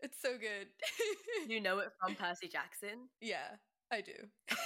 It's 0.00 0.20
so 0.20 0.30
good. 0.38 0.66
You 1.48 1.60
know 1.60 1.78
it 1.78 1.88
from 2.00 2.14
Percy 2.14 2.48
Jackson. 2.48 3.08
yeah, 3.20 3.56
I 3.90 4.00
do. 4.02 4.12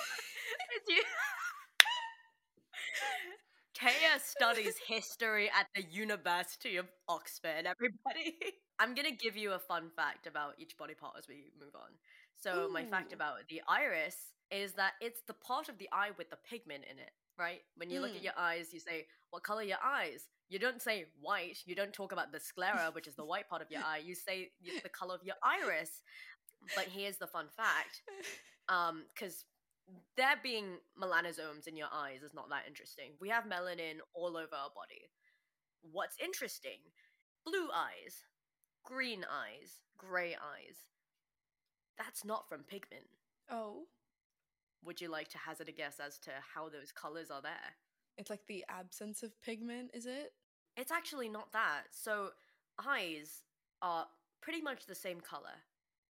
It's 0.76 0.88
you. 0.88 1.02
Teia 3.78 4.20
studies 4.20 4.76
history 4.87 5.49
at 5.50 5.66
the 5.75 5.82
University 5.90 6.76
of 6.76 6.87
Oxford, 7.08 7.66
everybody. 7.66 8.37
I'm 8.78 8.94
gonna 8.94 9.11
give 9.12 9.37
you 9.37 9.52
a 9.52 9.58
fun 9.58 9.90
fact 9.96 10.26
about 10.26 10.54
each 10.58 10.76
body 10.76 10.94
part 10.94 11.14
as 11.18 11.26
we 11.28 11.46
move 11.61 11.75
on. 11.75 11.90
So, 12.36 12.68
my 12.70 12.84
fact 12.84 13.12
about 13.12 13.48
the 13.48 13.62
iris 13.68 14.16
is 14.50 14.72
that 14.74 14.92
it's 15.00 15.22
the 15.22 15.34
part 15.34 15.68
of 15.68 15.78
the 15.78 15.88
eye 15.92 16.10
with 16.18 16.30
the 16.30 16.36
pigment 16.48 16.84
in 16.90 16.98
it, 16.98 17.10
right? 17.38 17.62
When 17.76 17.90
you 17.90 18.00
look 18.00 18.14
at 18.14 18.20
Mm. 18.20 18.24
your 18.24 18.38
eyes, 18.38 18.72
you 18.72 18.80
say, 18.80 19.06
What 19.30 19.42
color 19.42 19.62
are 19.62 19.64
your 19.64 19.82
eyes? 19.82 20.28
You 20.48 20.58
don't 20.58 20.80
say 20.82 21.06
white. 21.20 21.58
You 21.66 21.74
don't 21.74 21.92
talk 21.92 22.12
about 22.12 22.30
the 22.32 22.38
sclera, 22.38 22.90
which 22.92 23.06
is 23.08 23.16
the 23.16 23.24
white 23.24 23.48
part 23.48 23.62
of 23.62 23.70
your 23.70 23.80
eye. 23.82 23.98
You 23.98 24.14
say 24.14 24.52
y- 24.62 24.78
the 24.82 24.88
color 24.90 25.14
of 25.14 25.24
your 25.24 25.36
iris. 25.42 26.02
But 26.74 26.88
here's 26.88 27.16
the 27.18 27.26
fun 27.26 27.48
fact 27.56 28.02
um 28.68 29.04
because 29.14 29.44
there 30.16 30.36
being 30.42 30.78
melanosomes 31.00 31.66
in 31.66 31.76
your 31.76 31.88
eyes 31.92 32.22
is 32.22 32.32
not 32.32 32.48
that 32.48 32.64
interesting 32.66 33.12
we 33.20 33.28
have 33.28 33.44
melanin 33.44 33.98
all 34.14 34.36
over 34.36 34.54
our 34.54 34.70
body 34.74 35.10
what's 35.92 36.16
interesting 36.18 36.78
blue 37.44 37.68
eyes 37.74 38.24
green 38.82 39.24
eyes 39.30 39.80
gray 39.98 40.34
eyes 40.34 40.78
that's 41.98 42.24
not 42.24 42.48
from 42.48 42.62
pigment. 42.62 43.06
Oh, 43.50 43.84
would 44.84 45.00
you 45.00 45.08
like 45.08 45.28
to 45.28 45.38
hazard 45.38 45.68
a 45.68 45.72
guess 45.72 45.98
as 46.04 46.18
to 46.20 46.30
how 46.54 46.68
those 46.68 46.92
colors 46.92 47.30
are 47.30 47.42
there? 47.42 47.76
It's 48.18 48.30
like 48.30 48.46
the 48.46 48.64
absence 48.68 49.22
of 49.22 49.40
pigment, 49.42 49.90
is 49.94 50.06
it? 50.06 50.32
it's 50.76 50.90
actually 50.90 51.28
not 51.28 51.52
that. 51.52 51.82
So 51.92 52.30
eyes 52.84 53.44
are 53.80 54.06
pretty 54.42 54.60
much 54.60 54.86
the 54.86 54.94
same 54.94 55.20
color 55.20 55.54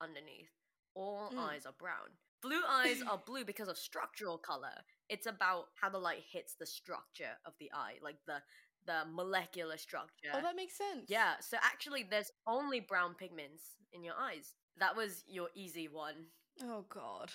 underneath. 0.00 0.52
All 0.94 1.30
Mm. 1.32 1.38
eyes 1.38 1.66
are 1.66 1.72
brown. 1.72 2.16
Blue 2.42 2.62
eyes 2.68 3.02
are 3.02 3.18
blue 3.26 3.44
because 3.44 3.66
of 3.66 3.76
structural 3.76 4.38
color. 4.38 4.84
It's 5.08 5.26
about 5.26 5.70
how 5.80 5.88
the 5.88 5.98
light 5.98 6.22
hits 6.30 6.54
the 6.54 6.64
structure 6.66 7.36
of 7.44 7.54
the 7.58 7.72
eye 7.72 7.98
like 8.02 8.24
the 8.26 8.40
the 8.86 9.02
molecular 9.12 9.76
structure 9.76 10.30
Oh, 10.34 10.40
that 10.42 10.56
makes 10.56 10.76
sense. 10.76 11.04
yeah 11.08 11.34
so 11.40 11.56
actually 11.62 12.02
there's 12.08 12.30
only 12.46 12.80
brown 12.80 13.14
pigments 13.14 13.62
in 13.92 14.02
your 14.04 14.14
eyes 14.18 14.54
that 14.78 14.96
was 14.96 15.22
your 15.26 15.48
easy 15.54 15.88
one 15.88 16.26
Oh 16.62 16.84
God. 16.88 17.30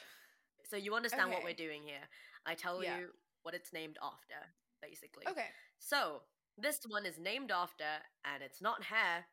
so 0.69 0.75
you 0.77 0.93
understand 0.95 1.31
what 1.31 1.43
we're 1.43 1.53
doing 1.53 1.81
here 1.83 2.05
i 2.45 2.53
tell 2.53 2.83
Yeah. 2.83 2.97
you 2.99 3.07
what 3.43 3.53
it's 3.53 3.71
named 3.73 3.97
after 4.03 4.35
basically 4.81 5.25
Okay. 5.27 5.47
so 5.79 6.21
this 6.57 6.79
one 6.87 7.05
is 7.05 7.17
named 7.19 7.51
after 7.51 7.85
and 8.25 8.43
it's 8.43 8.61
not 8.61 8.83
hair 8.83 9.25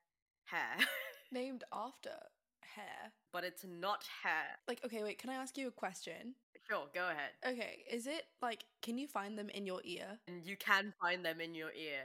hair 0.44 0.76
Named 1.32 1.64
after 1.72 2.14
hair. 2.62 3.12
but 3.32 3.42
it's 3.44 3.64
not 3.64 4.04
hair 4.22 4.58
Like, 4.68 4.80
okay, 4.84 5.02
wait. 5.02 5.18
Can 5.18 5.30
I 5.30 5.34
ask 5.34 5.56
you 5.58 5.66
a 5.68 5.72
question? 5.72 6.34
Sure 6.68 6.86
go 6.94 7.08
ahead 7.08 7.30
Okay, 7.46 7.84
is 7.90 8.06
it 8.06 8.24
like, 8.42 8.64
can 8.82 8.98
you 8.98 9.06
find 9.06 9.38
them 9.38 9.50
in 9.50 9.66
your 9.66 9.80
ear? 9.84 10.18
and 10.28 10.44
you 10.46 10.56
can 10.56 10.92
find 11.00 11.24
them 11.24 11.40
in 11.40 11.54
your 11.54 11.72
ear. 11.72 12.02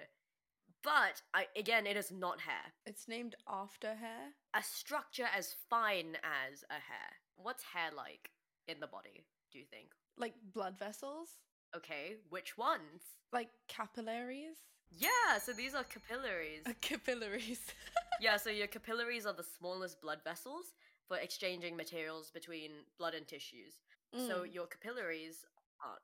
But 0.83 1.21
I, 1.33 1.47
again, 1.57 1.85
it 1.85 1.97
is 1.97 2.11
not 2.11 2.39
hair. 2.39 2.73
It's 2.85 3.07
named 3.07 3.35
after 3.47 3.95
hair. 3.95 4.33
A 4.55 4.63
structure 4.63 5.27
as 5.35 5.55
fine 5.69 6.15
as 6.23 6.63
a 6.69 6.75
hair. 6.75 7.09
What's 7.35 7.63
hair 7.63 7.89
like 7.95 8.31
in 8.67 8.79
the 8.79 8.87
body? 8.87 9.25
Do 9.51 9.59
you 9.59 9.65
think? 9.65 9.89
Like 10.17 10.33
blood 10.53 10.77
vessels, 10.79 11.29
Okay, 11.75 12.15
which 12.29 12.57
ones? 12.57 13.03
like 13.33 13.49
capillaries, 13.67 14.57
Yeah, 14.89 15.37
so 15.43 15.53
these 15.53 15.75
are 15.75 15.83
capillaries. 15.83 16.63
uh, 16.65 16.71
capillaries. 16.81 17.61
yeah, 18.21 18.37
so 18.37 18.49
your 18.49 18.67
capillaries 18.67 19.25
are 19.25 19.33
the 19.33 19.43
smallest 19.57 20.01
blood 20.01 20.19
vessels 20.23 20.73
for 21.07 21.17
exchanging 21.17 21.75
materials 21.75 22.31
between 22.31 22.71
blood 22.97 23.13
and 23.15 23.27
tissues. 23.27 23.75
So 24.13 24.43
Mm. 24.43 24.53
your 24.53 24.67
capillaries 24.67 25.45
are 25.81 25.99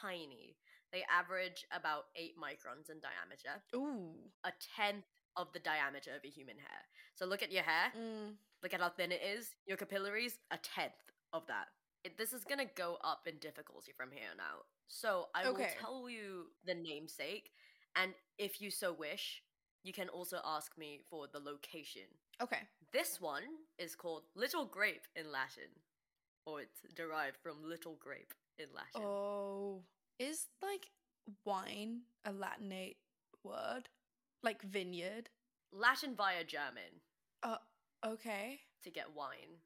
tiny. 0.00 0.56
They 0.92 1.04
average 1.04 1.66
about 1.70 2.06
8 2.16 2.36
microns 2.36 2.90
in 2.90 3.00
diameter. 3.00 3.62
Ooh. 3.74 4.30
a 4.44 4.52
tenth 4.76 5.04
of 5.36 5.52
the 5.52 5.60
diameter 5.60 6.14
of 6.14 6.24
a 6.24 6.28
human 6.28 6.58
hair. 6.58 6.88
So 7.14 7.24
look 7.26 7.42
at 7.42 7.52
your 7.52 7.62
hair. 7.62 7.92
Mm. 7.96 8.36
Look 8.62 8.74
at 8.74 8.80
how 8.80 8.88
thin 8.90 9.12
it 9.12 9.22
is. 9.22 9.54
Your 9.66 9.76
capillaries, 9.76 10.38
a 10.50 10.58
tenth 10.58 10.92
of 11.32 11.46
that. 11.46 11.68
It, 12.02 12.16
this 12.18 12.32
is 12.32 12.44
gonna 12.44 12.64
go 12.64 12.96
up 13.04 13.26
in 13.28 13.38
difficulty 13.38 13.92
from 13.92 14.10
here 14.10 14.28
on 14.32 14.40
out. 14.40 14.66
So 14.88 15.28
I 15.34 15.48
will 15.48 15.56
tell 15.80 16.08
you 16.10 16.46
the 16.64 16.74
namesake, 16.74 17.52
and 17.94 18.14
if 18.38 18.60
you 18.60 18.70
so 18.70 18.92
wish, 18.92 19.42
you 19.84 19.92
can 19.92 20.08
also 20.08 20.40
ask 20.44 20.76
me 20.76 21.00
for 21.08 21.28
the 21.28 21.38
location. 21.38 22.08
Okay. 22.42 22.62
This 22.92 23.20
one 23.20 23.44
is 23.78 23.94
called 23.94 24.24
Little 24.34 24.64
Grape 24.66 25.06
in 25.14 25.30
Latin, 25.30 25.70
or 26.46 26.60
it's 26.60 26.80
derived 26.94 27.36
from 27.42 27.62
Little 27.68 27.96
Grape 28.00 28.34
in 28.58 28.66
Latin. 28.74 29.02
Oh, 29.02 29.82
is 30.18 30.46
like 30.62 30.86
wine 31.44 32.02
a 32.24 32.32
Latinate 32.32 32.96
word? 33.44 33.88
Like 34.42 34.62
vineyard? 34.62 35.30
Latin 35.72 36.14
via 36.16 36.44
German 36.44 37.00
Uh, 37.42 37.56
okay. 38.04 38.60
to 38.82 38.90
get 38.90 39.14
wine. 39.14 39.60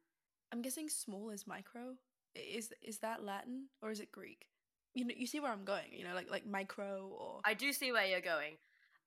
I'm 0.51 0.61
guessing 0.61 0.89
small 0.89 1.29
is 1.31 1.47
micro. 1.47 1.95
Is 2.35 2.73
is 2.81 2.99
that 2.99 3.23
Latin 3.23 3.67
or 3.81 3.91
is 3.91 3.99
it 3.99 4.11
Greek? 4.11 4.47
You 4.93 5.05
know, 5.05 5.15
you 5.17 5.25
see 5.27 5.39
where 5.39 5.51
I'm 5.51 5.65
going. 5.65 5.91
You 5.91 6.03
know, 6.03 6.13
like 6.13 6.29
like 6.29 6.45
micro 6.45 7.07
or 7.17 7.41
I 7.43 7.53
do 7.53 7.73
see 7.73 7.91
where 7.91 8.05
you're 8.05 8.21
going. 8.21 8.57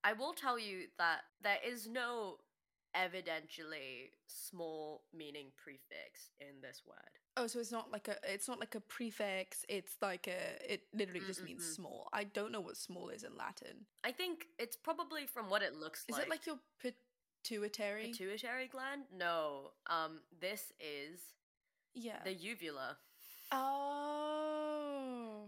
I 0.05 0.13
will 0.15 0.33
tell 0.33 0.59
you 0.59 0.87
that 0.99 1.21
there 1.43 1.59
is 1.65 1.87
no 1.89 2.39
evidentially 2.97 4.11
small 4.27 5.03
meaning 5.15 5.49
prefix 5.57 6.31
in 6.41 6.61
this 6.63 6.83
word. 6.87 7.19
Oh, 7.39 7.47
so 7.47 7.59
it's 7.61 7.73
not 7.73 7.91
like 7.93 8.09
a 8.09 8.17
it's 8.25 8.49
not 8.49 8.61
like 8.61 8.75
a 8.75 8.81
prefix. 8.81 9.65
It's 9.69 9.93
like 10.03 10.27
a 10.27 10.73
it 10.73 10.83
literally 10.93 11.21
just 11.27 11.43
means 11.43 11.63
Mm-mm-mm. 11.65 11.75
small. 11.77 12.09
I 12.13 12.25
don't 12.25 12.53
know 12.53 12.61
what 12.61 12.77
small 12.77 13.09
is 13.09 13.23
in 13.23 13.37
Latin. 13.37 13.87
I 14.05 14.13
think 14.13 14.47
it's 14.59 14.77
probably 14.77 15.27
from 15.27 15.49
what 15.49 15.63
it 15.63 15.75
looks 15.75 16.05
Is 16.09 16.15
like. 16.15 16.23
Is 16.23 16.27
it 16.27 16.31
like 16.31 16.47
your 16.47 16.59
pituitary? 17.45 18.09
pituitary 18.09 18.69
gland? 18.69 19.03
No. 19.17 19.71
Um 19.89 20.21
this 20.41 20.73
is 20.81 21.21
yeah. 21.95 22.23
the 22.25 22.35
uvula. 22.35 22.97
Oh. 23.53 25.47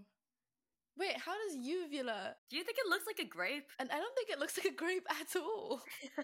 Wait, 0.99 1.17
how 1.17 1.33
does 1.33 1.57
uvula? 1.57 2.35
Do 2.51 2.57
you 2.57 2.65
think 2.65 2.79
it 2.79 2.89
looks 2.89 3.07
like 3.07 3.19
a 3.21 3.29
grape? 3.29 3.69
And 3.79 3.91
I 3.91 3.97
don't 3.97 4.15
think 4.15 4.31
it 4.31 4.39
looks 4.39 4.59
like 4.59 4.73
a 4.73 4.77
grape 4.77 5.07
at 5.11 5.37
all. 5.37 5.81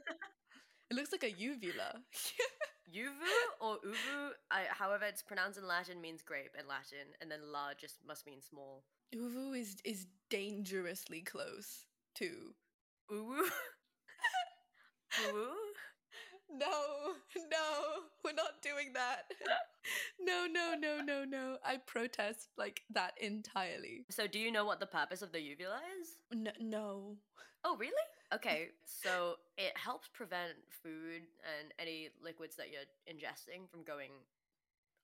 it 0.91 0.95
looks 0.95 1.13
like 1.13 1.25
a 1.25 1.33
uvula. 1.33 2.03
Uvu 2.95 3.61
or 3.61 3.79
uvu, 3.85 4.31
I, 4.51 4.63
however 4.71 5.05
it's 5.07 5.23
pronounced 5.23 5.59
in 5.59 5.67
Latin, 5.67 6.01
means 6.01 6.23
grape 6.23 6.53
in 6.59 6.69
Latin, 6.69 7.09
and 7.21 7.31
then 7.31 7.41
la 7.53 7.75
just 7.79 7.97
must 8.07 8.27
mean 8.27 8.41
small. 8.41 8.85
Uvu 9.15 9.59
is 9.59 9.77
is 9.85 10.07
dangerously 10.31 11.23
close 11.23 11.87
to. 12.17 12.55
Uwu? 13.11 13.43
Uwu? 15.21 15.47
No, 16.49 17.15
no, 17.51 18.05
we're 18.25 18.33
not 18.33 18.63
doing 18.63 18.93
that. 18.95 19.25
no, 20.21 20.47
no, 20.47 20.75
no, 20.79 21.01
no, 21.03 21.25
no. 21.25 21.57
I 21.65 21.79
protest 21.79 22.49
like 22.57 22.83
that 22.91 23.15
entirely. 23.21 24.05
So 24.11 24.29
do 24.29 24.39
you 24.39 24.53
know 24.53 24.65
what 24.65 24.79
the 24.79 24.87
purpose 24.87 25.23
of 25.23 25.33
the 25.33 25.41
uvula 25.41 25.81
is? 26.01 26.09
No, 26.33 26.53
no. 26.61 27.17
Oh, 27.65 27.77
really? 27.77 27.93
Okay, 28.35 28.69
so 28.85 29.37
it 29.57 29.77
helps 29.77 30.09
prevent 30.09 30.55
food 30.83 31.23
and 31.59 31.73
any 31.79 32.09
liquids 32.23 32.57
that 32.57 32.67
you're 32.71 32.83
ingesting 33.13 33.69
from 33.71 33.83
going 33.85 34.11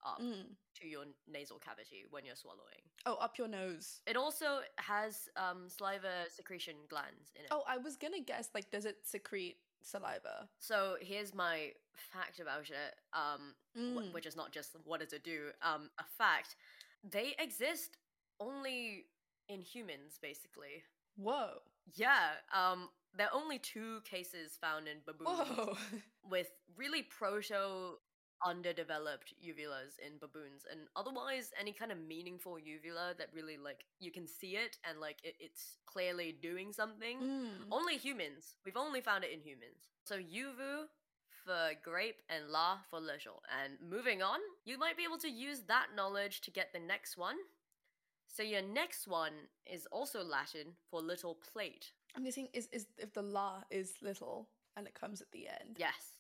up 0.05 0.21
Mm. 0.21 0.57
to 0.75 0.89
your 0.89 1.05
nasal 1.29 1.61
cavity 1.61 2.05
when 2.11 2.25
you're 2.25 2.35
swallowing. 2.35 2.83
Oh, 3.07 3.15
up 3.15 3.39
your 3.39 3.47
nose. 3.47 4.01
It 4.07 4.17
also 4.17 4.63
has 4.77 5.29
um, 5.37 5.69
saliva 5.69 6.29
secretion 6.29 6.75
glands 6.89 7.31
in 7.37 7.43
it. 7.45 7.49
Oh, 7.53 7.63
I 7.69 7.79
was 7.79 7.97
gonna 7.97 8.19
guess 8.21 8.51
like, 8.53 8.71
does 8.73 8.85
it 8.85 9.07
secrete 9.07 9.59
saliva? 9.83 10.49
So 10.59 10.97
here's 11.01 11.33
my 11.35 11.73
fact 11.95 12.41
about 12.41 12.69
it, 12.71 12.99
um, 13.13 13.55
wh- 13.75 13.79
Mm. 13.79 14.13
which 14.13 14.27
is 14.27 14.35
not 14.35 14.51
just 14.51 14.75
what 14.85 14.99
does 15.01 15.13
it 15.13 15.23
do. 15.23 15.53
Um, 15.63 15.91
a 15.99 16.05
fact: 16.05 16.57
they 17.05 17.37
exist 17.39 17.97
only 18.41 19.07
in 19.49 19.61
humans, 19.61 20.19
basically. 20.21 20.83
Whoa. 21.17 21.61
Yeah. 21.95 22.31
Um, 22.55 22.89
there 23.17 23.27
are 23.27 23.35
only 23.35 23.59
two 23.59 24.01
cases 24.05 24.57
found 24.61 24.89
in 24.89 24.99
baboons. 25.07 25.77
With 26.31 26.51
really 26.77 27.03
proto 27.03 27.99
underdeveloped 28.45 29.35
uvulas 29.41 29.95
in 30.05 30.19
baboons 30.19 30.65
and 30.69 30.81
otherwise 30.97 31.53
any 31.61 31.73
kind 31.73 31.93
of 31.93 31.99
meaningful 31.99 32.59
uvula 32.59 33.15
that 33.17 33.29
really 33.33 33.57
like 33.57 33.85
you 34.01 34.11
can 34.11 34.27
see 34.27 34.57
it 34.57 34.77
and 34.83 34.99
like 34.99 35.19
it, 35.23 35.37
it's 35.39 35.79
clearly 35.87 36.35
doing 36.43 36.73
something 36.73 37.21
Mm. 37.21 37.49
only 37.71 37.97
humans 37.99 38.57
we've 38.65 38.77
only 38.77 39.01
found 39.01 39.23
it 39.23 39.31
in 39.31 39.39
humans 39.41 39.79
so 40.05 40.17
uvu 40.17 40.87
for 41.45 41.71
grape 41.85 42.21
and 42.29 42.49
la 42.51 42.79
for 42.91 43.01
little. 43.01 43.43
And 43.63 43.75
moving 43.91 44.23
on, 44.23 44.39
you 44.65 44.79
might 44.79 44.97
be 44.97 45.03
able 45.05 45.19
to 45.19 45.29
use 45.29 45.61
that 45.67 45.87
knowledge 45.97 46.41
to 46.43 46.51
get 46.53 46.73
the 46.73 46.79
next 46.79 47.17
one. 47.17 47.35
So 48.33 48.43
your 48.43 48.63
next 48.63 49.07
one 49.07 49.33
is 49.71 49.87
also 49.93 50.25
Latin 50.25 50.69
for 50.91 51.01
little 51.01 51.39
plate. 51.53 51.93
I'm 52.17 52.25
guessing 52.25 52.49
is 52.55 52.67
is 52.73 52.87
if 52.99 53.13
the 53.13 53.23
la 53.23 53.63
is 53.71 53.93
little 54.01 54.49
and 54.77 54.87
it 54.87 54.95
comes 54.95 55.21
at 55.21 55.31
the 55.33 55.49
end. 55.49 55.77
Yes. 55.77 56.15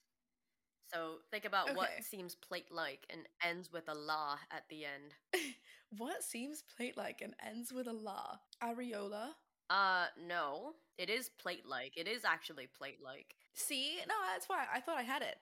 So 0.92 1.21
think 1.31 1.47
about 1.47 1.75
what 1.75 1.88
seems 2.02 2.35
plate 2.35 2.71
like 2.71 3.07
and 3.09 3.23
ends 3.42 3.73
with 3.73 3.88
a 3.88 3.95
la 3.95 4.37
at 4.50 4.64
the 4.69 4.85
end. 4.85 5.14
what 5.97 6.23
seems 6.23 6.62
plate 6.76 6.99
like 6.99 7.23
and 7.23 7.35
ends 7.45 7.73
with 7.73 7.87
a 7.87 7.92
la? 7.92 8.37
Areola. 8.62 9.31
Uh, 9.71 10.07
no. 10.28 10.75
It 10.99 11.09
is 11.09 11.31
plate 11.31 11.64
like. 11.66 11.97
It 11.97 12.07
is 12.07 12.26
actually 12.26 12.66
plate 12.66 12.99
like. 13.02 13.37
See, 13.54 13.97
no, 14.07 14.14
that's 14.33 14.50
why 14.50 14.64
I 14.73 14.81
thought 14.81 14.99
I 14.99 15.02
had 15.02 15.23
it. 15.23 15.37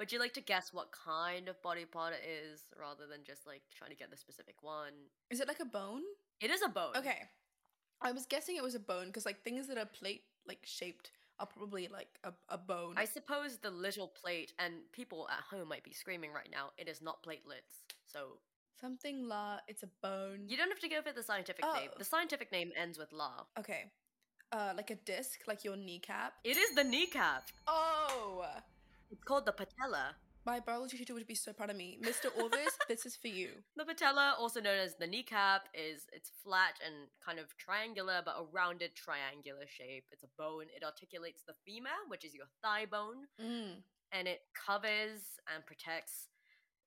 Would 0.00 0.12
you 0.12 0.18
like 0.18 0.32
to 0.32 0.40
guess 0.40 0.72
what 0.72 0.88
kind 0.92 1.46
of 1.46 1.60
body 1.60 1.84
part 1.84 2.14
it 2.14 2.26
is 2.26 2.62
rather 2.80 3.06
than 3.06 3.20
just 3.22 3.46
like 3.46 3.60
trying 3.76 3.90
to 3.90 3.96
get 3.96 4.10
the 4.10 4.16
specific 4.16 4.62
one? 4.62 4.94
Is 5.28 5.40
it 5.40 5.46
like 5.46 5.60
a 5.60 5.66
bone? 5.66 6.00
It 6.40 6.50
is 6.50 6.62
a 6.62 6.68
bone. 6.68 6.96
Okay, 6.96 7.28
I 8.00 8.12
was 8.12 8.24
guessing 8.24 8.56
it 8.56 8.62
was 8.62 8.74
a 8.74 8.80
bone 8.80 9.08
because 9.08 9.26
like 9.26 9.44
things 9.44 9.68
that 9.68 9.76
are 9.76 9.84
plate 9.84 10.22
like 10.48 10.60
shaped 10.64 11.10
are 11.38 11.44
probably 11.44 11.88
like 11.88 12.08
a, 12.24 12.32
a 12.48 12.56
bone. 12.56 12.94
I 12.96 13.04
suppose 13.04 13.58
the 13.58 13.70
little 13.70 14.08
plate, 14.08 14.54
and 14.58 14.72
people 14.92 15.28
at 15.30 15.44
home 15.54 15.68
might 15.68 15.84
be 15.84 15.92
screaming 15.92 16.32
right 16.32 16.48
now, 16.50 16.70
it 16.78 16.88
is 16.88 17.02
not 17.02 17.22
platelets. 17.22 17.84
So 18.06 18.38
Something 18.80 19.28
la. 19.28 19.58
It's 19.68 19.82
a 19.82 19.88
bone. 20.02 20.44
you 20.46 20.56
don't 20.56 20.70
have 20.70 20.80
to 20.80 20.88
go 20.88 21.02
for 21.02 21.12
the 21.12 21.22
scientific 21.22 21.62
name. 21.62 21.90
Oh. 21.92 21.98
The 21.98 22.04
scientific 22.04 22.50
name 22.50 22.72
ends 22.74 22.98
with 22.98 23.12
la. 23.12 23.32
Okay. 23.58 23.92
Uh, 24.50 24.72
like 24.74 24.90
a 24.90 24.94
disc, 24.94 25.40
like 25.46 25.62
your 25.62 25.76
kneecap. 25.76 26.32
It 26.42 26.56
is 26.56 26.74
the 26.74 26.84
kneecap. 26.84 27.48
Oh, 27.66 28.46
It's 29.10 29.24
called 29.24 29.46
the 29.46 29.52
patella. 29.52 30.16
my 30.46 30.58
biology 30.60 30.96
teacher 30.96 31.12
would 31.14 31.26
be 31.26 31.34
so 31.34 31.52
proud 31.52 31.70
of 31.70 31.76
me, 31.76 31.98
Mr. 32.02 32.26
Orvis. 32.40 32.76
this 32.88 33.04
is 33.06 33.14
for 33.16 33.28
you. 33.28 33.50
The 33.76 33.84
patella, 33.84 34.34
also 34.38 34.60
known 34.60 34.78
as 34.78 34.94
the 34.96 35.06
kneecap, 35.06 35.68
is 35.74 36.06
it's 36.12 36.30
flat 36.42 36.74
and 36.84 37.08
kind 37.24 37.38
of 37.38 37.56
triangular, 37.58 38.22
but 38.24 38.36
a 38.38 38.44
rounded 38.52 38.94
triangular 38.94 39.66
shape. 39.68 40.04
It's 40.12 40.22
a 40.22 40.28
bone. 40.38 40.66
It 40.74 40.82
articulates 40.84 41.42
the 41.46 41.54
femur, 41.66 41.98
which 42.08 42.24
is 42.24 42.34
your 42.34 42.46
thigh 42.62 42.86
bone, 42.86 43.26
Mm. 43.40 43.82
and 44.12 44.26
it 44.28 44.40
covers 44.54 45.20
and 45.54 45.64
protects 45.66 46.28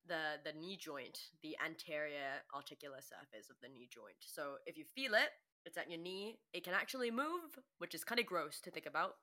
the 0.08 0.40
the 0.44 0.52
knee 0.54 0.76
joint, 0.78 1.18
the 1.44 1.56
anterior 1.64 2.42
articular 2.54 3.02
surface 3.02 3.50
of 3.50 3.56
the 3.62 3.70
knee 3.70 3.88
joint. 3.90 4.18
So 4.20 4.58
if 4.66 4.78
you 4.78 4.86
feel 4.96 5.14
it, 5.14 5.30
it's 5.66 5.78
at 5.78 5.90
your 5.90 6.00
knee. 6.00 6.40
It 6.54 6.64
can 6.66 6.74
actually 6.74 7.12
move, 7.12 7.58
which 7.78 7.94
is 7.96 8.04
kind 8.04 8.20
of 8.20 8.26
gross 8.26 8.60
to 8.62 8.72
think 8.72 8.86
about, 8.86 9.16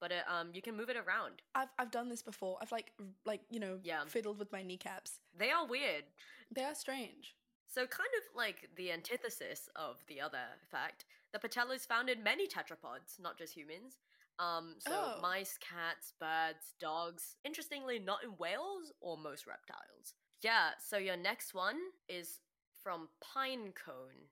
but 0.00 0.12
it, 0.12 0.24
um, 0.28 0.50
you 0.54 0.62
can 0.62 0.76
move 0.76 0.88
it 0.88 0.96
around. 0.96 1.42
I've 1.54 1.68
I've 1.78 1.90
done 1.90 2.08
this 2.08 2.22
before. 2.22 2.58
I've 2.60 2.72
like 2.72 2.92
like 3.24 3.40
you 3.50 3.60
know 3.60 3.78
Yeah. 3.82 4.04
fiddled 4.06 4.38
with 4.38 4.52
my 4.52 4.62
kneecaps. 4.62 5.20
They 5.36 5.50
are 5.50 5.66
weird. 5.66 6.04
They 6.50 6.64
are 6.64 6.74
strange. 6.74 7.34
So, 7.70 7.86
kind 7.86 8.08
of 8.16 8.34
like 8.34 8.70
the 8.76 8.90
antithesis 8.92 9.68
of 9.76 10.02
the 10.08 10.22
other 10.22 10.38
fact, 10.70 11.04
the 11.34 11.38
patella 11.38 11.74
is 11.74 11.84
found 11.84 12.08
in 12.08 12.22
many 12.22 12.46
tetrapods, 12.48 13.20
not 13.20 13.36
just 13.36 13.54
humans. 13.54 13.98
Um, 14.38 14.76
so 14.78 14.90
Oh. 14.92 15.18
mice, 15.20 15.58
cats, 15.58 16.12
birds, 16.18 16.74
dogs. 16.80 17.36
Interestingly, 17.44 17.98
not 17.98 18.24
in 18.24 18.30
whales 18.38 18.92
or 19.00 19.18
most 19.18 19.46
reptiles. 19.46 20.14
Yeah. 20.40 20.70
So 20.78 20.96
your 20.96 21.16
next 21.16 21.52
one 21.52 21.78
is 22.08 22.40
from 22.82 23.08
pine 23.20 23.72
cone, 23.72 24.30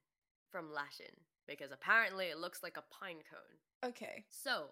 from 0.51 0.73
Latin, 0.73 1.15
because 1.47 1.73
apparently 1.73 2.27
it 2.27 2.39
looks 2.39 2.63
like 2.63 2.79
a 2.79 2.85
pine 2.91 3.19
cone. 3.31 3.91
Okay. 3.91 4.25
So 4.31 4.71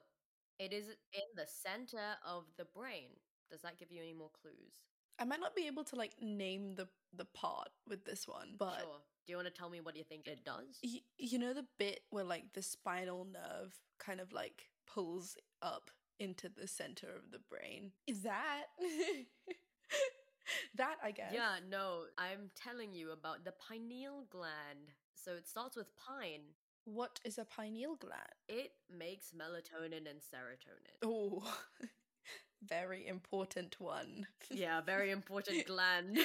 it 0.58 0.72
is 0.72 0.88
in 0.88 1.22
the 1.36 1.46
center 1.46 2.16
of 2.26 2.44
the 2.56 2.64
brain. 2.64 3.10
Does 3.50 3.62
that 3.62 3.78
give 3.78 3.90
you 3.92 4.00
any 4.02 4.14
more 4.14 4.30
clues? 4.40 4.72
I 5.18 5.24
might 5.24 5.40
not 5.40 5.54
be 5.54 5.66
able 5.66 5.84
to 5.84 5.96
like 5.96 6.12
name 6.20 6.74
the 6.74 6.88
the 7.16 7.24
part 7.26 7.68
with 7.88 8.04
this 8.04 8.26
one, 8.26 8.54
but 8.58 8.80
sure. 8.80 9.00
Do 9.26 9.32
you 9.32 9.36
want 9.36 9.48
to 9.48 9.54
tell 9.54 9.70
me 9.70 9.80
what 9.80 9.96
you 9.96 10.04
think 10.04 10.26
it 10.26 10.44
does? 10.44 10.78
y- 10.82 11.00
you 11.18 11.38
know 11.38 11.54
the 11.54 11.64
bit 11.78 12.00
where 12.10 12.24
like 12.24 12.52
the 12.52 12.62
spinal 12.62 13.24
nerve 13.24 13.74
kind 13.98 14.20
of 14.20 14.32
like 14.32 14.68
pulls 14.92 15.36
up 15.62 15.90
into 16.18 16.48
the 16.48 16.66
center 16.66 17.08
of 17.08 17.30
the 17.30 17.38
brain. 17.48 17.92
Is 18.06 18.22
that 18.22 18.64
that 20.76 20.96
I 21.02 21.10
guess? 21.10 21.32
Yeah, 21.32 21.56
no, 21.68 22.02
I'm 22.18 22.50
telling 22.54 22.92
you 22.94 23.12
about 23.12 23.44
the 23.44 23.52
pineal 23.68 24.26
gland. 24.30 24.92
So 25.14 25.32
it 25.32 25.48
starts 25.48 25.76
with 25.76 25.86
pine. 25.96 26.42
What 26.84 27.18
is 27.24 27.38
a 27.38 27.44
pineal 27.44 27.96
gland? 27.96 28.20
It 28.48 28.72
makes 28.90 29.30
melatonin 29.32 30.08
and 30.08 30.20
serotonin. 30.20 30.98
Oh, 31.02 31.42
very 32.68 33.06
important 33.06 33.80
one. 33.80 34.26
yeah, 34.50 34.80
very 34.82 35.10
important 35.10 35.66
gland. 35.66 36.18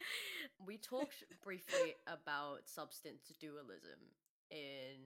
we 0.66 0.76
talked 0.76 1.24
briefly 1.42 1.94
about 2.06 2.60
substance 2.68 3.32
dualism 3.40 3.98
in 4.50 5.00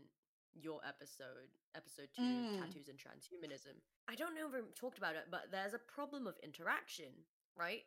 your 0.60 0.80
episode, 0.86 1.50
episode 1.76 2.08
two, 2.16 2.22
Mm. 2.22 2.58
tattoos 2.58 2.88
and 2.88 2.98
transhumanism. 2.98 3.76
I 4.08 4.16
don't 4.16 4.34
know 4.34 4.46
if 4.48 4.52
we 4.52 4.60
talked 4.74 4.98
about 4.98 5.14
it, 5.14 5.26
but 5.30 5.52
there's 5.52 5.74
a 5.74 5.78
problem 5.78 6.26
of 6.26 6.34
interaction, 6.42 7.12
right? 7.56 7.82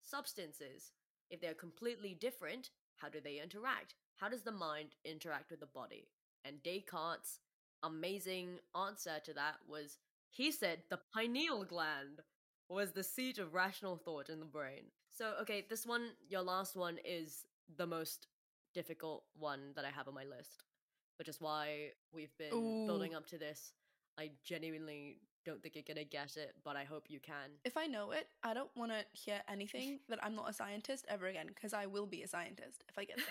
Substances, 0.00 0.92
if 1.28 1.40
they're 1.42 1.52
completely 1.54 2.14
different, 2.18 2.70
how 2.96 3.10
do 3.10 3.20
they 3.20 3.40
interact? 3.42 3.94
How 4.16 4.28
does 4.30 4.42
the 4.42 4.52
mind 4.52 4.94
interact 5.04 5.50
with 5.50 5.60
the 5.60 5.66
body? 5.66 6.08
And 6.44 6.62
Descartes' 6.62 7.40
amazing 7.82 8.58
answer 8.74 9.18
to 9.24 9.32
that 9.34 9.56
was 9.68 9.98
he 10.30 10.50
said 10.50 10.82
the 10.90 10.98
pineal 11.14 11.64
gland 11.64 12.20
was 12.68 12.92
the 12.92 13.02
seat 13.02 13.38
of 13.38 13.54
rational 13.54 13.96
thought 13.96 14.28
in 14.28 14.40
the 14.40 14.46
brain. 14.46 14.84
So, 15.16 15.34
okay, 15.42 15.64
this 15.68 15.86
one, 15.86 16.10
your 16.28 16.42
last 16.42 16.76
one, 16.76 16.98
is 17.04 17.44
the 17.76 17.86
most 17.86 18.26
difficult 18.72 19.22
one 19.38 19.72
that 19.76 19.84
I 19.84 19.90
have 19.90 20.08
on 20.08 20.14
my 20.14 20.24
list, 20.24 20.64
which 21.18 21.28
is 21.28 21.40
why 21.40 21.90
we've 22.12 22.36
been 22.36 22.86
building 22.86 23.14
up 23.14 23.26
to 23.28 23.38
this. 23.38 23.72
I 24.18 24.30
genuinely 24.44 25.18
don't 25.44 25.62
think 25.62 25.76
you're 25.76 25.84
gonna 25.86 26.04
get 26.04 26.36
it, 26.36 26.54
but 26.64 26.76
I 26.76 26.84
hope 26.84 27.04
you 27.08 27.20
can. 27.20 27.50
If 27.64 27.76
I 27.76 27.86
know 27.86 28.10
it, 28.10 28.26
I 28.42 28.54
don't 28.54 28.74
want 28.74 28.90
to 28.92 29.04
hear 29.12 29.40
anything 29.48 30.00
that 30.08 30.18
I'm 30.22 30.34
not 30.34 30.48
a 30.48 30.52
scientist 30.52 31.04
ever 31.08 31.26
again 31.26 31.46
because 31.48 31.74
I 31.74 31.86
will 31.86 32.06
be 32.06 32.22
a 32.22 32.28
scientist 32.28 32.82
if 32.88 32.98
I 32.98 33.04
get 33.04 33.16
this 33.16 33.26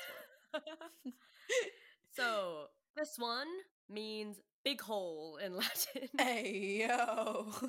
one. 1.04 1.14
so, 2.16 2.68
this 2.96 3.16
one 3.18 3.48
means 3.90 4.38
big 4.64 4.82
hole 4.82 5.38
in 5.44 5.56
Latin. 5.62 6.10
hey 6.18 6.86
yo. 6.88 7.48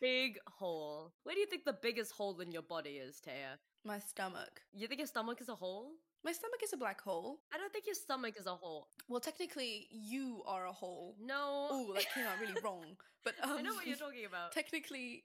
big 0.00 0.38
hole. 0.46 1.12
Where 1.24 1.34
do 1.34 1.40
you 1.40 1.46
think 1.46 1.64
the 1.64 1.76
biggest 1.80 2.12
hole 2.12 2.38
in 2.40 2.52
your 2.52 2.62
body 2.62 2.90
is, 2.98 3.20
Teia? 3.26 3.58
My 3.84 3.98
stomach. 3.98 4.60
You 4.72 4.86
think 4.86 4.98
your 4.98 5.06
stomach 5.06 5.40
is 5.40 5.48
a 5.48 5.54
hole? 5.54 5.90
My 6.24 6.32
stomach 6.32 6.60
is 6.64 6.72
a 6.72 6.76
black 6.76 7.00
hole. 7.00 7.38
I 7.54 7.58
don't 7.58 7.72
think 7.72 7.86
your 7.86 7.94
stomach 7.94 8.34
is 8.38 8.46
a 8.46 8.54
hole. 8.54 8.88
Well, 9.08 9.20
technically, 9.20 9.86
you 9.90 10.42
are 10.46 10.66
a 10.66 10.72
hole. 10.72 11.14
No. 11.20 11.68
Oh, 11.70 11.92
that 11.94 12.06
came 12.12 12.24
out 12.26 12.40
really 12.40 12.60
wrong. 12.64 12.96
But 13.24 13.34
um, 13.42 13.58
I 13.58 13.62
know 13.62 13.74
what 13.74 13.86
you're 13.86 13.96
talking 13.96 14.24
about. 14.26 14.52
technically, 14.52 15.24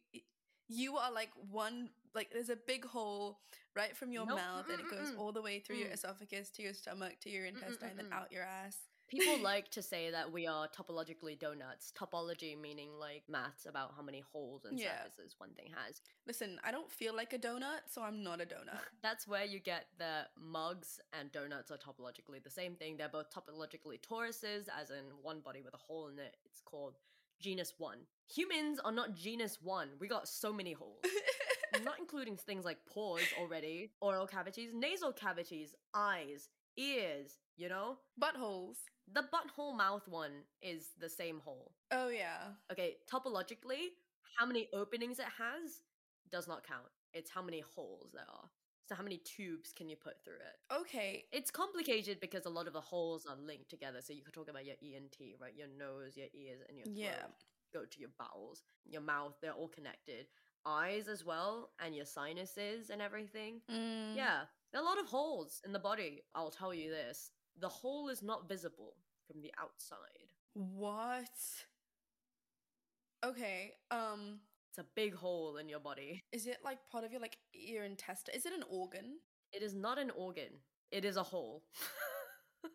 you 0.68 0.98
are 0.98 1.12
like 1.12 1.32
one. 1.50 1.90
Like, 2.16 2.30
there's 2.32 2.50
a 2.50 2.56
big 2.56 2.86
hole 2.86 3.40
right 3.76 3.96
from 3.98 4.12
your 4.12 4.26
Nope. 4.28 4.36
mouth, 4.38 4.66
and 4.70 4.80
it 4.80 4.90
goes 4.90 5.14
all 5.18 5.32
the 5.32 5.42
way 5.42 5.60
through 5.60 5.78
your 5.78 5.90
Mm. 5.90 5.94
esophagus 5.96 6.52
to 6.52 6.62
your 6.62 6.74
stomach 6.76 7.20
to 7.22 7.30
your 7.30 7.46
intestine, 7.46 7.90
Mm-mm-mm-mm. 7.98 8.14
out 8.14 8.32
your 8.32 8.44
ass. 8.44 8.78
People 9.08 9.38
like 9.42 9.70
to 9.72 9.82
say 9.82 10.12
that 10.12 10.32
we 10.32 10.46
are 10.48 10.68
topologically 10.68 11.38
donuts. 11.38 11.92
Topology 11.92 12.56
meaning 12.60 12.92
like 13.00 13.24
maths 13.28 13.66
about 13.66 13.94
how 13.96 14.02
many 14.04 14.22
holes 14.32 14.64
and 14.66 14.80
Yeah. 14.80 15.04
surfaces 15.04 15.36
one 15.40 15.54
thing 15.56 15.72
has. 15.76 16.02
Listen, 16.28 16.60
I 16.64 16.72
don't 16.72 16.92
feel 16.92 17.16
like 17.16 17.34
a 17.34 17.40
donut, 17.40 17.82
so 17.90 18.02
I'm 18.04 18.24
not 18.24 18.40
a 18.40 18.46
donut. 18.46 18.80
That's 19.02 19.28
where 19.28 19.44
you 19.46 19.60
get 19.60 19.88
the 19.98 20.28
mugs 20.40 21.00
and 21.20 21.32
donuts 21.32 21.72
are 21.72 21.78
topologically 21.78 22.44
the 22.44 22.50
same 22.52 22.76
thing. 22.76 22.96
They're 22.98 23.10
both 23.10 23.30
topologically 23.32 24.00
toruses, 24.02 24.68
as 24.80 24.92
in 24.92 25.06
one 25.22 25.42
body 25.42 25.62
with 25.62 25.74
a 25.74 25.78
hole 25.78 26.08
in 26.10 26.20
it. 26.20 26.38
It's 26.46 26.62
called 26.62 26.98
genus 27.44 27.74
one. 27.78 28.00
Humans 28.34 28.80
are 28.84 28.92
not 28.92 29.16
genus 29.16 29.60
one. 29.62 29.90
We 30.00 30.08
got 30.08 30.28
so 30.28 30.54
many 30.54 30.72
holes. 30.74 31.02
not 31.84 32.00
including 32.00 32.38
things 32.38 32.66
like 32.66 32.78
pores 32.88 33.28
already, 33.40 33.92
oral 34.00 34.26
cavities, 34.26 34.72
nasal 34.74 35.12
cavities, 35.12 35.76
eyes, 35.94 36.50
ears, 36.78 37.40
you 37.58 37.68
know? 37.68 37.98
Buttholes. 38.22 38.78
The 39.12 39.24
butthole 39.24 39.76
mouth 39.76 40.08
one 40.08 40.32
is 40.62 40.92
the 41.00 41.10
same 41.10 41.42
hole. 41.44 41.74
Oh 41.92 42.08
yeah. 42.08 42.54
Okay, 42.72 42.96
topologically, 43.12 43.92
how 44.40 44.46
many 44.46 44.70
openings 44.74 45.20
it 45.20 45.26
has 45.38 45.84
does 46.32 46.48
not 46.48 46.66
count. 46.66 46.88
It's 47.14 47.30
how 47.30 47.42
many 47.42 47.60
holes 47.76 48.12
there 48.14 48.24
are. 48.28 48.50
So 48.88 48.96
how 48.96 49.04
many 49.04 49.18
tubes 49.18 49.72
can 49.72 49.88
you 49.90 49.96
put 49.96 50.24
through 50.26 50.36
it? 50.36 50.74
Okay. 50.82 51.26
It's 51.32 51.50
complicated 51.50 52.20
because 52.20 52.46
a 52.46 52.50
lot 52.50 52.68
of 52.68 52.74
the 52.74 52.82
holes 52.82 53.26
are 53.26 53.38
linked 53.38 53.70
together. 53.70 54.00
So 54.02 54.12
you 54.14 54.22
could 54.22 54.34
talk 54.34 54.50
about 54.50 54.66
your 54.66 54.76
ENT, 54.84 55.18
right? 55.40 55.54
Your 55.56 55.68
nose, 55.68 56.18
your 56.18 56.28
ears, 56.34 56.60
and 56.68 56.78
your 56.78 56.86
throat. 56.86 56.96
Yeah. 56.96 57.26
Go 57.74 57.86
to 57.86 58.00
your 58.00 58.10
bowels, 58.20 58.62
your 58.86 59.02
mouth, 59.02 59.34
they're 59.42 59.54
all 59.54 59.70
connected. 59.70 60.28
Eyes 60.66 61.08
as 61.08 61.26
well, 61.26 61.72
and 61.84 61.96
your 61.96 62.06
sinuses 62.06 62.90
and 62.90 63.02
everything. 63.02 63.62
Mm, 63.70 64.16
Yeah, 64.16 64.42
there 64.72 64.80
are 64.82 64.84
a 64.84 64.88
lot 64.88 65.00
of 65.00 65.08
holes 65.08 65.60
in 65.66 65.74
the 65.74 65.80
body. 65.80 66.22
I'll 66.36 66.52
tell 66.52 66.74
you 66.74 66.90
this 66.92 67.32
the 67.60 67.70
hole 67.70 68.10
is 68.10 68.22
not 68.22 68.48
visible 68.48 68.96
from 69.28 69.42
the 69.42 69.52
outside. 69.60 70.30
What? 70.54 71.30
Okay. 73.26 73.74
Um, 73.92 74.40
It's 74.74 74.80
a 74.80 74.86
big 74.96 75.14
hole 75.14 75.58
in 75.58 75.70
your 75.70 75.80
body. 75.80 76.24
is 76.32 76.48
it 76.48 76.58
like 76.66 76.80
part 76.92 77.04
of 77.04 77.12
your 77.12 77.22
like 77.22 77.38
ear 77.54 77.84
intestine? 77.84 78.34
Is 78.34 78.48
it 78.48 78.54
an 78.54 78.64
organ? 78.68 79.20
It 79.52 79.62
is 79.62 79.76
not 79.76 80.00
an 80.00 80.10
organ. 80.10 80.50
It 80.90 81.06
is 81.06 81.16
a 81.16 81.22
hole. 81.22 81.64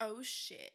Oh 0.00 0.20
shit. 0.22 0.72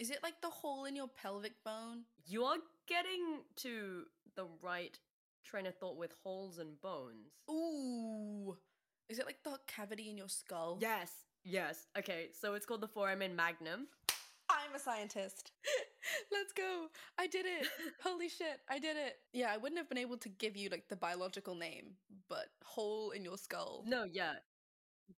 Is 0.00 0.10
it 0.10 0.18
like 0.22 0.40
the 0.42 0.50
hole 0.50 0.84
in 0.84 0.96
your 0.96 1.06
pelvic 1.08 1.52
bone? 1.64 2.02
you 2.26 2.44
are 2.44 2.56
getting 2.88 3.42
to 3.56 4.02
the 4.34 4.46
right 4.60 4.98
train 5.44 5.64
of 5.66 5.76
thought 5.76 5.96
with 5.96 6.12
holes 6.24 6.58
and 6.58 6.80
bones. 6.80 7.34
Ooh. 7.48 8.56
Is 9.08 9.20
it 9.20 9.26
like 9.26 9.42
the 9.44 9.58
cavity 9.68 10.10
in 10.10 10.16
your 10.16 10.28
skull? 10.28 10.78
Yes. 10.80 11.12
Yes. 11.44 11.86
Okay, 11.96 12.30
so 12.38 12.54
it's 12.54 12.66
called 12.66 12.80
the 12.80 12.88
foramen 12.88 13.36
magnum. 13.36 13.86
I'm 14.50 14.74
a 14.74 14.78
scientist. 14.80 15.52
Let's 16.32 16.52
go. 16.52 16.86
I 17.18 17.26
did 17.26 17.46
it. 17.46 17.66
Holy 18.02 18.28
shit, 18.28 18.60
I 18.68 18.78
did 18.78 18.96
it. 18.96 19.16
Yeah, 19.32 19.50
I 19.52 19.56
wouldn't 19.56 19.78
have 19.78 19.88
been 19.88 19.98
able 19.98 20.18
to 20.18 20.28
give 20.28 20.56
you 20.56 20.68
like 20.68 20.88
the 20.88 20.96
biological 20.96 21.54
name, 21.54 21.94
but 22.28 22.48
hole 22.64 23.10
in 23.10 23.24
your 23.24 23.38
skull. 23.38 23.84
No, 23.86 24.04
yeah. 24.04 24.34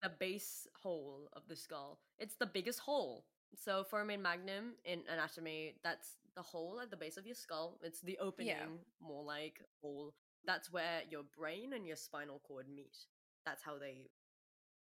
The 0.03 0.11
base 0.19 0.67
hole 0.83 1.29
of 1.33 1.43
the 1.49 1.57
skull. 1.57 1.99
It's 2.19 2.37
the 2.37 2.47
biggest 2.47 2.81
hole. 2.81 3.25
So 3.57 3.85
foramen 3.85 4.23
magnum 4.23 4.75
in 4.85 5.03
anatomy, 5.13 5.75
that's 5.83 6.17
the 6.37 6.43
hole 6.43 6.79
at 6.81 6.91
the 6.91 6.97
base 6.97 7.17
of 7.17 7.27
your 7.27 7.35
skull. 7.35 7.79
It's 7.83 8.01
the 8.01 8.17
opening, 8.19 8.79
more 9.01 9.25
like 9.25 9.61
hole. 9.83 10.15
That's 10.47 10.73
where 10.73 11.03
your 11.11 11.25
brain 11.37 11.73
and 11.75 11.87
your 11.87 11.97
spinal 11.97 12.41
cord 12.47 12.67
meet. 12.73 12.97
That's 13.45 13.63
how 13.63 13.79
they 13.79 14.11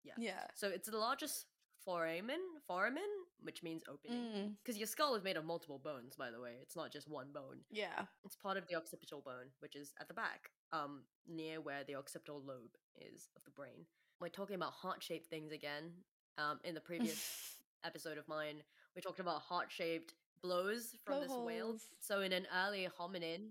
yeah. 0.05 0.15
Yeah. 0.19 0.47
So 0.55 0.69
it's 0.69 0.89
the 0.89 0.99
largest 0.99 1.47
foramen, 1.85 2.41
foramen, 2.67 3.09
which 3.43 3.63
means 3.63 3.83
opening. 3.89 4.19
Mm, 4.19 4.55
Because 4.63 4.79
your 4.79 4.87
skull 4.87 5.15
is 5.15 5.23
made 5.25 5.37
of 5.37 5.45
multiple 5.45 5.79
bones, 5.79 6.15
by 6.17 6.31
the 6.31 6.41
way. 6.41 6.55
It's 6.63 6.77
not 6.77 6.91
just 6.93 7.09
one 7.09 7.29
bone. 7.33 7.59
yeah. 7.71 8.05
It's 8.25 8.37
part 8.37 8.57
of 8.57 8.67
the 8.69 8.75
occipital 8.77 9.21
bone, 9.25 9.51
which 9.61 9.77
is 9.77 9.93
at 10.01 10.09
the 10.09 10.15
back, 10.15 10.51
um, 10.73 11.03
near 11.29 11.61
where 11.61 11.85
the 11.85 11.95
occipital 11.97 12.43
lobe 12.45 12.77
is 12.97 13.29
of 13.37 13.45
the 13.45 13.51
brain. 13.51 13.87
We're 14.21 14.29
talking 14.29 14.57
about 14.57 14.73
heart-shaped 14.73 15.27
things 15.29 15.53
again. 15.53 15.93
Um, 16.39 16.59
in 16.65 16.75
the 16.75 16.81
previous 16.81 17.57
episode 17.85 18.19
of 18.19 18.27
mine, 18.29 18.63
we 18.95 19.03
talked 19.03 19.21
about 19.21 19.41
heart-shaped 19.43 20.15
blows 20.43 20.95
from 21.05 21.21
this 21.21 21.31
whale. 21.47 21.77
So 22.01 22.21
in 22.23 22.33
an 22.33 22.47
early 22.65 22.89
hominin, 22.99 23.51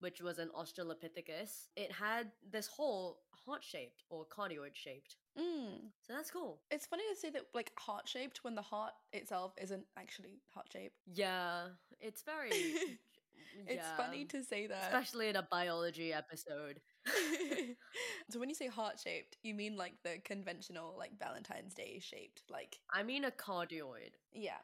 which 0.00 0.20
was 0.22 0.38
an 0.38 0.48
Australopithecus, 0.58 1.68
it 1.76 1.92
had 1.92 2.30
this 2.50 2.66
hole 2.66 3.20
heart-shaped 3.44 4.02
or 4.10 4.24
cardioid-shaped. 4.26 5.16
Mm. 5.38 5.90
So 6.06 6.12
that's 6.12 6.30
cool. 6.30 6.60
It's 6.70 6.86
funny 6.86 7.04
to 7.12 7.18
say 7.18 7.30
that 7.30 7.42
like 7.54 7.72
heart 7.78 8.08
shaped 8.08 8.42
when 8.42 8.54
the 8.54 8.62
heart 8.62 8.92
itself 9.12 9.52
isn't 9.60 9.84
actually 9.96 10.40
heart 10.52 10.66
shaped. 10.72 10.96
Yeah, 11.12 11.68
it's 12.00 12.22
very. 12.22 12.50
It's 13.66 13.86
funny 13.96 14.24
to 14.26 14.42
say 14.44 14.66
that. 14.68 14.84
especially 14.84 15.28
in 15.28 15.36
a 15.36 15.42
biology 15.42 16.12
episode. 16.12 16.80
so 18.30 18.38
when 18.38 18.48
you 18.48 18.54
say 18.54 18.68
heart 18.68 18.98
shaped, 18.98 19.36
you 19.42 19.54
mean 19.54 19.76
like 19.76 19.94
the 20.04 20.18
conventional 20.24 20.94
like 20.98 21.18
Valentine's 21.18 21.74
Day 21.74 21.98
shaped, 22.00 22.42
like 22.50 22.78
I 22.92 23.02
mean 23.02 23.24
a 23.24 23.30
cardioid, 23.30 24.14
yeah, 24.32 24.58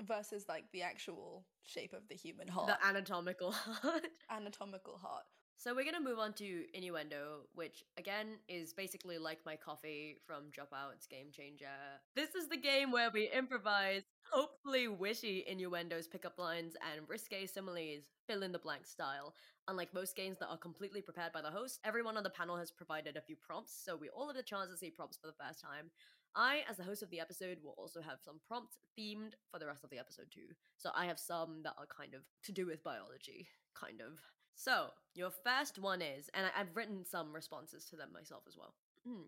versus 0.00 0.44
like 0.48 0.64
the 0.72 0.82
actual 0.82 1.44
shape 1.62 1.92
of 1.92 2.06
the 2.08 2.14
human 2.14 2.48
heart, 2.48 2.68
the 2.68 2.86
anatomical 2.86 3.52
heart. 3.52 4.06
anatomical 4.30 4.98
heart. 4.98 5.24
So 5.56 5.74
we're 5.74 5.84
gonna 5.84 6.00
move 6.00 6.18
on 6.18 6.34
to 6.34 6.64
innuendo, 6.74 7.46
which 7.54 7.84
again 7.96 8.38
is 8.48 8.74
basically 8.74 9.16
like 9.18 9.38
my 9.46 9.56
coffee 9.56 10.18
from 10.26 10.50
Dropouts 10.50 11.08
Game 11.08 11.28
Changer. 11.32 12.00
This 12.14 12.34
is 12.34 12.48
the 12.48 12.56
game 12.56 12.90
where 12.90 13.10
we 13.10 13.30
improvise, 13.30 14.02
hopefully 14.30 14.88
wishy 14.88 15.44
innuendos, 15.46 16.06
pickup 16.06 16.38
lines, 16.38 16.76
and 16.92 17.08
risque 17.08 17.46
similes, 17.46 18.04
fill 18.26 18.42
in 18.42 18.52
the 18.52 18.58
blank 18.58 18.86
style. 18.86 19.34
Unlike 19.66 19.94
most 19.94 20.16
games 20.16 20.38
that 20.40 20.48
are 20.48 20.58
completely 20.58 21.00
prepared 21.00 21.32
by 21.32 21.40
the 21.40 21.50
host, 21.50 21.80
everyone 21.82 22.18
on 22.18 22.24
the 22.24 22.30
panel 22.30 22.58
has 22.58 22.70
provided 22.70 23.16
a 23.16 23.22
few 23.22 23.36
prompts, 23.36 23.72
so 23.82 23.96
we 23.96 24.10
all 24.10 24.26
have 24.26 24.36
the 24.36 24.42
chance 24.42 24.70
to 24.70 24.76
see 24.76 24.90
prompts 24.90 25.16
for 25.16 25.28
the 25.28 25.44
first 25.44 25.60
time. 25.60 25.90
I, 26.36 26.64
as 26.68 26.76
the 26.76 26.84
host 26.84 27.02
of 27.02 27.10
the 27.10 27.20
episode, 27.20 27.58
will 27.62 27.74
also 27.78 28.02
have 28.02 28.18
some 28.22 28.40
prompts 28.46 28.76
themed 28.98 29.32
for 29.50 29.58
the 29.58 29.66
rest 29.66 29.84
of 29.84 29.90
the 29.90 29.98
episode 29.98 30.26
too. 30.30 30.52
So 30.76 30.90
I 30.94 31.06
have 31.06 31.18
some 31.18 31.62
that 31.62 31.74
are 31.78 31.86
kind 31.86 32.12
of 32.12 32.22
to 32.42 32.52
do 32.52 32.66
with 32.66 32.82
biology, 32.82 33.48
kind 33.74 34.00
of. 34.00 34.18
So 34.54 34.86
your 35.14 35.30
first 35.30 35.78
one 35.78 36.02
is, 36.02 36.28
and 36.34 36.46
I've 36.58 36.74
written 36.74 37.04
some 37.04 37.32
responses 37.32 37.84
to 37.86 37.96
them 37.96 38.08
myself 38.12 38.42
as 38.48 38.56
well. 38.56 38.74
Hmm. 39.06 39.22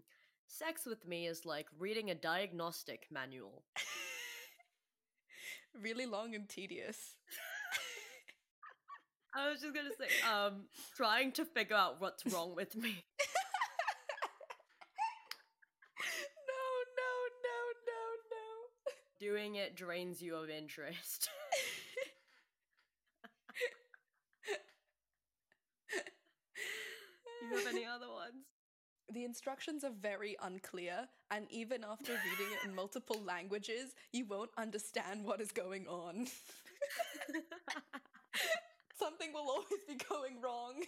Sex 0.47 0.87
with 0.87 1.07
me 1.07 1.27
is 1.27 1.45
like 1.45 1.67
reading 1.79 2.11
a 2.11 2.15
diagnostic 2.15 3.07
manual. 3.11 3.63
really 5.83 6.07
long 6.07 6.35
and 6.35 6.49
tedious. 6.49 7.17
I 9.35 9.51
was 9.51 9.61
just 9.61 9.75
gonna 9.75 9.91
say, 9.99 10.07
um, 10.29 10.65
trying 10.97 11.33
to 11.33 11.45
figure 11.45 11.77
out 11.77 12.01
what's 12.01 12.25
wrong 12.33 12.55
with 12.57 12.75
me. 12.75 12.89
no, 16.49 16.63
no, 16.97 17.13
no, 17.45 17.59
no, 17.87 18.01
no. 18.31 18.93
Doing 19.21 19.57
it 19.57 19.77
drains 19.77 20.23
you 20.23 20.37
of 20.37 20.49
interest. 20.49 21.29
Have 27.57 27.75
any 27.75 27.85
other 27.85 28.09
ones? 28.09 28.45
The 29.13 29.25
instructions 29.25 29.85
are 29.85 29.93
very 30.01 30.37
unclear, 30.43 31.07
and 31.31 31.47
even 31.51 31.85
after 31.85 32.13
reading 32.13 32.53
it 32.55 32.69
in 32.69 32.75
multiple 32.75 33.21
languages, 33.25 33.95
you 34.13 34.25
won't 34.25 34.51
understand 34.59 35.25
what 35.25 35.41
is 35.41 35.53
going 35.53 35.87
on. 35.87 36.27
Something 38.99 39.33
will 39.33 39.49
always 39.49 39.85
be 39.87 39.95
going 40.09 40.41
wrong. 40.43 40.83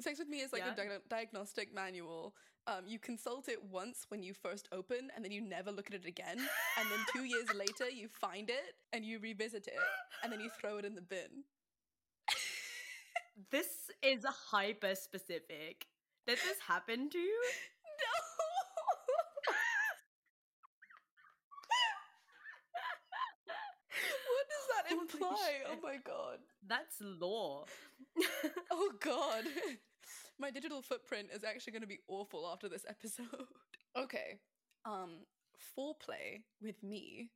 Sex 0.00 0.18
with 0.18 0.28
Me 0.28 0.38
is 0.40 0.52
like 0.52 0.62
Yeah. 0.62 0.72
a 0.72 0.76
dia- 0.76 1.02
diagnostic 1.08 1.74
manual. 1.74 2.34
Um, 2.66 2.86
you 2.86 2.98
consult 2.98 3.48
it 3.48 3.62
once 3.64 4.04
when 4.08 4.22
you 4.22 4.32
first 4.34 4.68
open, 4.72 5.10
and 5.14 5.24
then 5.24 5.32
you 5.32 5.40
never 5.40 5.72
look 5.72 5.88
at 5.88 5.94
it 5.94 6.04
again. 6.06 6.38
And 6.38 6.90
then 6.90 6.98
two 7.12 7.24
years 7.24 7.52
later, 7.54 7.88
you 7.90 8.08
find 8.08 8.48
it 8.50 8.76
and 8.92 9.04
you 9.04 9.18
revisit 9.18 9.66
it, 9.66 9.78
and 10.22 10.32
then 10.32 10.40
you 10.40 10.50
throw 10.60 10.78
it 10.78 10.84
in 10.84 10.94
the 10.94 11.00
bin. 11.02 11.44
This 13.50 13.90
is 14.02 14.24
hyper 14.50 14.94
specific. 14.94 15.86
Did 16.28 16.36
this 16.44 16.60
happen 16.68 17.08
to 17.08 17.18
you? 17.18 17.42
No! 18.04 18.12
what 24.36 24.46
does 24.52 24.66
that 24.76 24.84
Holy 24.90 25.00
imply? 25.00 25.50
Oh 25.70 25.78
my 25.82 25.96
god. 26.04 26.38
That's 26.66 26.96
law. 27.00 27.64
Oh 28.70 28.92
god. 29.00 29.44
My 30.38 30.50
digital 30.50 30.82
footprint 30.82 31.28
is 31.34 31.44
actually 31.44 31.72
going 31.72 31.80
to 31.82 31.88
be 31.88 32.00
awful 32.08 32.46
after 32.52 32.68
this 32.68 32.84
episode. 32.86 33.24
Okay. 33.96 34.38
Um 34.84 35.24
foreplay 35.76 36.42
with 36.60 36.82
me 36.82 37.30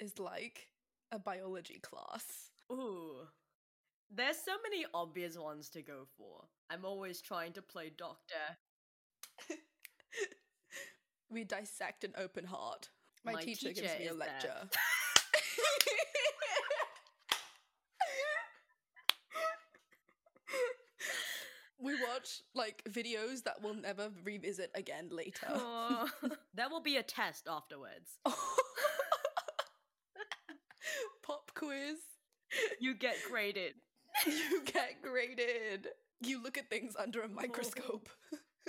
is 0.00 0.18
like 0.18 0.68
a 1.12 1.18
biology 1.18 1.80
class. 1.82 2.50
Ooh. 2.72 3.28
There's 4.10 4.36
so 4.36 4.52
many 4.62 4.86
obvious 4.94 5.36
ones 5.36 5.68
to 5.70 5.82
go 5.82 6.06
for. 6.16 6.44
I'm 6.70 6.84
always 6.84 7.20
trying 7.20 7.52
to 7.54 7.62
play 7.62 7.90
doctor. 7.96 8.34
We 11.28 11.44
dissect 11.44 12.04
an 12.04 12.12
open 12.16 12.44
heart. 12.44 12.88
My, 13.24 13.32
My 13.32 13.42
teacher, 13.42 13.68
teacher 13.68 13.82
gives 13.82 13.98
me 13.98 14.06
a 14.06 14.14
lecture. 14.14 14.54
we 21.80 21.94
watch 22.08 22.42
like 22.54 22.84
videos 22.88 23.42
that 23.42 23.56
we'll 23.60 23.74
never 23.74 24.10
revisit 24.24 24.70
again 24.74 25.08
later. 25.10 25.48
There 26.54 26.70
will 26.70 26.80
be 26.80 26.96
a 26.96 27.02
test 27.02 27.48
afterwards. 27.50 28.18
Pop 31.22 31.50
quiz. 31.54 31.98
You 32.80 32.94
get 32.94 33.16
graded. 33.28 33.74
You 34.26 34.62
get 34.64 35.02
graded. 35.02 35.88
You 36.20 36.42
look 36.42 36.56
at 36.58 36.70
things 36.70 36.94
under 36.98 37.22
a 37.22 37.28
microscope. 37.28 38.08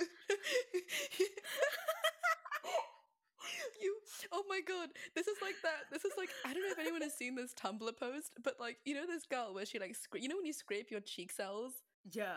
you 3.81 3.95
oh 4.33 4.43
my 4.49 4.59
god 4.67 4.89
this 5.15 5.27
is 5.27 5.37
like 5.41 5.55
that 5.63 5.85
this 5.91 6.03
is 6.03 6.11
like 6.17 6.29
i 6.45 6.53
don't 6.53 6.63
know 6.63 6.71
if 6.71 6.79
anyone 6.79 7.01
has 7.01 7.13
seen 7.13 7.35
this 7.35 7.53
tumblr 7.53 7.95
post 7.97 8.31
but 8.43 8.55
like 8.59 8.77
you 8.85 8.93
know 8.93 9.05
this 9.07 9.25
girl 9.25 9.53
where 9.53 9.65
she 9.65 9.79
like 9.79 9.91
scra- 9.91 10.21
you 10.21 10.27
know 10.27 10.35
when 10.35 10.45
you 10.45 10.53
scrape 10.53 10.89
your 10.91 10.99
cheek 10.99 11.31
cells 11.31 11.73
Yeah. 12.11 12.33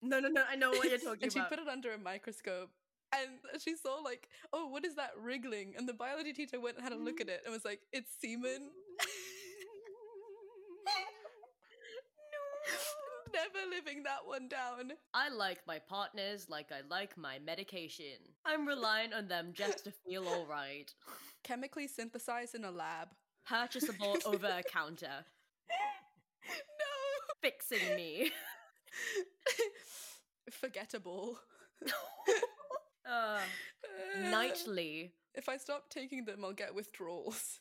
No, 0.00 0.20
no, 0.20 0.28
no. 0.28 0.44
I 0.48 0.54
know 0.56 0.70
what 0.70 0.88
you're 0.88 0.98
talking 0.98 1.08
about. 1.08 1.22
and 1.22 1.32
she 1.32 1.40
put 1.48 1.58
it 1.58 1.68
under 1.68 1.92
a 1.92 1.98
microscope 1.98 2.70
and 3.12 3.30
she 3.60 3.74
saw 3.76 3.96
like 4.04 4.28
oh 4.52 4.68
what 4.68 4.84
is 4.84 4.94
that 4.96 5.10
wriggling 5.20 5.74
and 5.76 5.88
the 5.88 5.94
biology 5.94 6.32
teacher 6.32 6.60
went 6.60 6.76
and 6.76 6.84
had 6.84 6.92
a 6.92 6.96
look 6.96 7.20
at 7.20 7.28
it 7.28 7.42
and 7.44 7.52
was 7.52 7.64
like 7.64 7.80
it's 7.92 8.10
semen 8.20 8.70
never 13.38 13.70
living 13.70 14.02
that 14.02 14.26
one 14.26 14.48
down 14.48 14.92
I 15.14 15.28
like 15.28 15.60
my 15.66 15.78
partners 15.78 16.46
like 16.48 16.70
I 16.72 16.80
like 16.88 17.16
my 17.16 17.38
medication. 17.44 18.18
I'm 18.44 18.66
relying 18.66 19.12
on 19.12 19.28
them 19.28 19.52
just 19.52 19.84
to 19.84 19.92
feel 19.92 20.26
alright. 20.28 20.92
chemically 21.44 21.86
synthesized 21.86 22.54
in 22.54 22.64
a 22.64 22.70
lab 22.70 23.08
Purchasable 23.46 24.16
over 24.26 24.46
a 24.46 24.62
counter. 24.62 25.24
no 26.48 26.50
Fixing 27.40 27.96
me. 27.96 28.30
Forgettable. 30.50 31.38
uh, 33.08 33.38
nightly. 34.20 35.12
If 35.34 35.48
I 35.48 35.56
stop 35.56 35.88
taking 35.88 36.24
them, 36.24 36.44
I'll 36.44 36.52
get 36.52 36.74
withdrawals. 36.74 37.60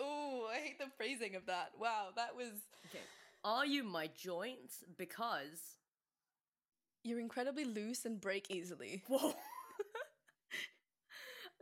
Oh, 0.00 0.48
I 0.50 0.58
hate 0.58 0.78
the 0.78 0.90
phrasing 0.96 1.36
of 1.36 1.46
that. 1.46 1.72
Wow, 1.78 2.08
that 2.16 2.34
was. 2.36 2.48
Okay. 2.88 3.04
Are 3.44 3.66
you 3.66 3.84
my 3.84 4.08
joints? 4.08 4.84
Because. 4.96 5.76
You're 7.02 7.20
incredibly 7.20 7.64
loose 7.64 8.04
and 8.04 8.20
break 8.20 8.50
easily. 8.50 9.02
Whoa. 9.08 9.32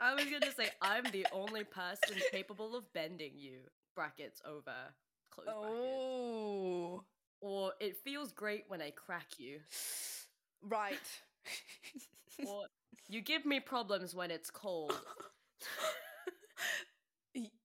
I 0.00 0.14
was 0.14 0.24
gonna 0.24 0.52
say 0.56 0.70
I'm 0.82 1.04
the 1.12 1.26
only 1.32 1.64
person 1.64 2.16
capable 2.32 2.74
of 2.76 2.92
bending 2.92 3.32
you. 3.36 3.58
Brackets 3.94 4.40
over 4.44 4.74
close 5.30 5.46
brackets. 5.46 5.80
Oh. 5.80 7.04
Or 7.40 7.72
it 7.80 7.96
feels 8.04 8.32
great 8.32 8.64
when 8.68 8.82
I 8.82 8.90
crack 8.90 9.38
you. 9.38 9.60
Right. 10.60 10.98
Or 12.44 12.64
you 13.08 13.20
give 13.20 13.46
me 13.46 13.60
problems 13.60 14.12
when 14.12 14.32
it's 14.32 14.50
cold. 14.50 14.92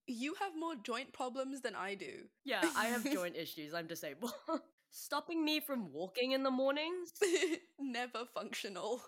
You 0.06 0.34
have 0.40 0.52
more 0.58 0.74
joint 0.76 1.12
problems 1.12 1.60
than 1.62 1.74
I 1.74 1.94
do. 1.94 2.12
Yeah, 2.44 2.68
I 2.76 2.86
have 2.86 3.10
joint 3.10 3.36
issues. 3.44 3.72
I'm 3.74 3.86
disabled. 3.86 4.34
Stopping 4.90 5.44
me 5.44 5.60
from 5.60 5.92
walking 5.92 6.32
in 6.32 6.42
the 6.42 6.50
mornings? 6.50 7.12
Never 7.80 8.24
functional. 8.32 9.02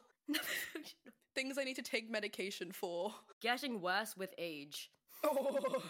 Things 1.35 1.59
I 1.59 1.65
need 1.65 1.77
to 1.77 1.83
take 1.83 2.11
medication 2.11 2.73
for. 2.73 3.15
Getting 3.41 3.81
worse 3.81 4.17
with 4.17 4.35
age. 4.39 4.91
Oh. 5.23 5.83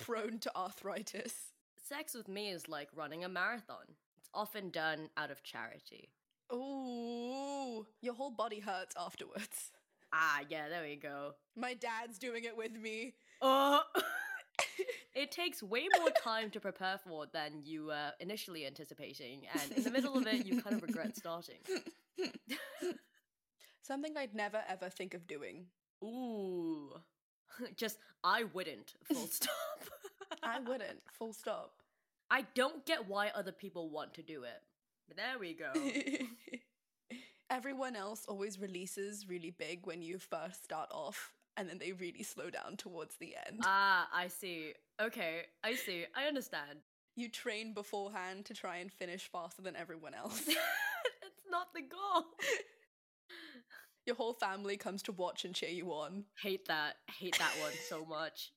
Prone 0.00 0.38
to 0.40 0.56
arthritis. 0.56 1.32
Sex 1.88 2.14
with 2.14 2.28
me 2.28 2.50
is 2.50 2.68
like 2.68 2.88
running 2.94 3.24
a 3.24 3.28
marathon. 3.28 3.96
It's 4.18 4.28
often 4.34 4.70
done 4.70 5.08
out 5.16 5.30
of 5.30 5.42
charity. 5.42 6.10
Ooh, 6.52 7.86
your 8.02 8.14
whole 8.14 8.30
body 8.30 8.60
hurts 8.60 8.94
afterwards. 8.98 9.70
Ah, 10.12 10.40
yeah, 10.48 10.68
there 10.68 10.82
we 10.82 10.96
go. 10.96 11.34
My 11.56 11.74
dad's 11.74 12.18
doing 12.18 12.44
it 12.44 12.56
with 12.56 12.72
me. 12.72 13.14
Oh! 13.42 13.82
it 15.14 15.30
takes 15.30 15.62
way 15.62 15.86
more 15.98 16.10
time 16.10 16.50
to 16.50 16.60
prepare 16.60 16.98
for 16.98 17.26
than 17.32 17.62
you 17.64 17.86
were 17.86 18.12
initially 18.20 18.66
anticipating, 18.66 19.46
and 19.52 19.72
in 19.72 19.82
the 19.82 19.90
middle 19.90 20.16
of 20.16 20.26
it, 20.26 20.46
you 20.46 20.60
kind 20.62 20.76
of 20.76 20.82
regret 20.82 21.16
starting. 21.16 21.58
Something 23.82 24.16
I'd 24.16 24.34
never 24.34 24.62
ever 24.68 24.88
think 24.88 25.14
of 25.14 25.26
doing. 25.26 25.66
Ooh. 26.04 26.92
Just, 27.76 27.98
I 28.22 28.44
wouldn't, 28.44 28.94
full 29.04 29.26
stop. 29.26 29.50
I 30.42 30.60
wouldn't, 30.60 31.02
full 31.12 31.32
stop. 31.32 31.72
I 32.30 32.46
don't 32.54 32.86
get 32.86 33.08
why 33.08 33.30
other 33.34 33.52
people 33.52 33.90
want 33.90 34.14
to 34.14 34.22
do 34.22 34.44
it. 34.44 34.62
But 35.08 35.16
there 35.16 35.38
we 35.40 35.54
go. 35.54 35.72
Everyone 37.50 37.96
else 37.96 38.24
always 38.28 38.60
releases 38.60 39.28
really 39.28 39.50
big 39.50 39.84
when 39.84 40.02
you 40.02 40.20
first 40.20 40.62
start 40.62 40.88
off, 40.92 41.32
and 41.60 41.68
then 41.68 41.78
they 41.78 41.92
really 41.92 42.22
slow 42.22 42.48
down 42.48 42.78
towards 42.78 43.16
the 43.16 43.34
end. 43.46 43.60
ah, 43.64 44.08
I 44.14 44.28
see. 44.28 44.72
Okay, 45.00 45.42
I 45.62 45.74
see. 45.74 46.06
I 46.16 46.24
understand. 46.24 46.78
you 47.16 47.28
train 47.28 47.74
beforehand 47.74 48.46
to 48.46 48.54
try 48.54 48.78
and 48.78 48.90
finish 48.90 49.30
faster 49.30 49.60
than 49.60 49.76
everyone 49.76 50.14
else. 50.14 50.40
That's 50.46 51.42
not 51.50 51.66
the 51.74 51.82
goal. 51.82 52.24
Your 54.06 54.16
whole 54.16 54.32
family 54.32 54.78
comes 54.78 55.02
to 55.02 55.12
watch 55.12 55.44
and 55.44 55.54
cheer 55.54 55.68
you 55.68 55.92
on. 55.92 56.24
Hate 56.42 56.66
that. 56.68 56.94
Hate 57.18 57.36
that 57.38 57.52
one 57.60 57.72
so 57.90 58.06
much. 58.06 58.52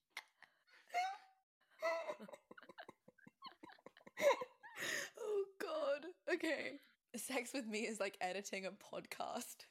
oh 5.19 5.43
god. 5.61 6.05
Okay. 6.33 6.79
Sex 7.17 7.51
with 7.53 7.67
me 7.67 7.79
is 7.79 7.99
like 7.99 8.17
editing 8.21 8.65
a 8.65 8.71
podcast. 8.71 9.65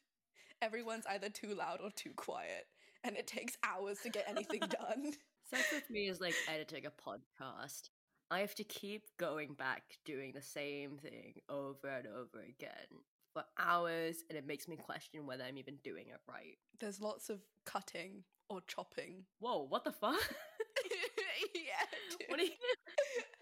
Everyone's 0.61 1.07
either 1.07 1.31
too 1.31 1.55
loud 1.55 1.81
or 1.83 1.91
too 1.91 2.13
quiet, 2.15 2.67
and 3.05 3.17
it 3.17 3.27
takes 3.27 3.57
hours 3.65 3.99
to 4.01 4.11
get 4.11 4.27
anything 4.29 4.61
done. 4.61 5.13
Sex 5.51 5.65
with 5.73 5.91
me 5.91 6.09
is 6.09 6.21
like 6.21 6.35
editing 6.49 6.87
a 6.87 6.91
podcast. 6.91 7.91
I 8.31 8.41
have 8.41 8.55
to 8.55 8.65
keep 8.65 9.05
going 9.19 9.55
back 9.55 9.83
doing 10.05 10.33
the 10.33 10.43
same 10.43 10.97
thing 10.97 11.35
over 11.49 11.89
and 11.89 12.07
over 12.07 12.41
again 12.41 13.03
for 13.35 13.45
hours, 13.59 14.25
and 14.29 14.39
it 14.39 14.47
makes 14.47 14.69
me 14.69 14.77
question 14.77 15.27
whether 15.27 15.45
I'm 15.45 15.59
even 15.59 15.77
doing 15.83 16.07
it 16.09 16.21
right. 16.29 16.57
There's 16.81 17.01
lots 17.01 17.29
of 17.29 17.41
cutting 17.67 18.25
or 18.49 18.61
chopping. 18.67 19.25
Whoa, 19.39 19.67
what 19.69 19.85
the 19.85 19.93
fuck? 19.93 20.15
yeah. 21.55 21.85
what, 22.29 22.41
you, 22.41 22.49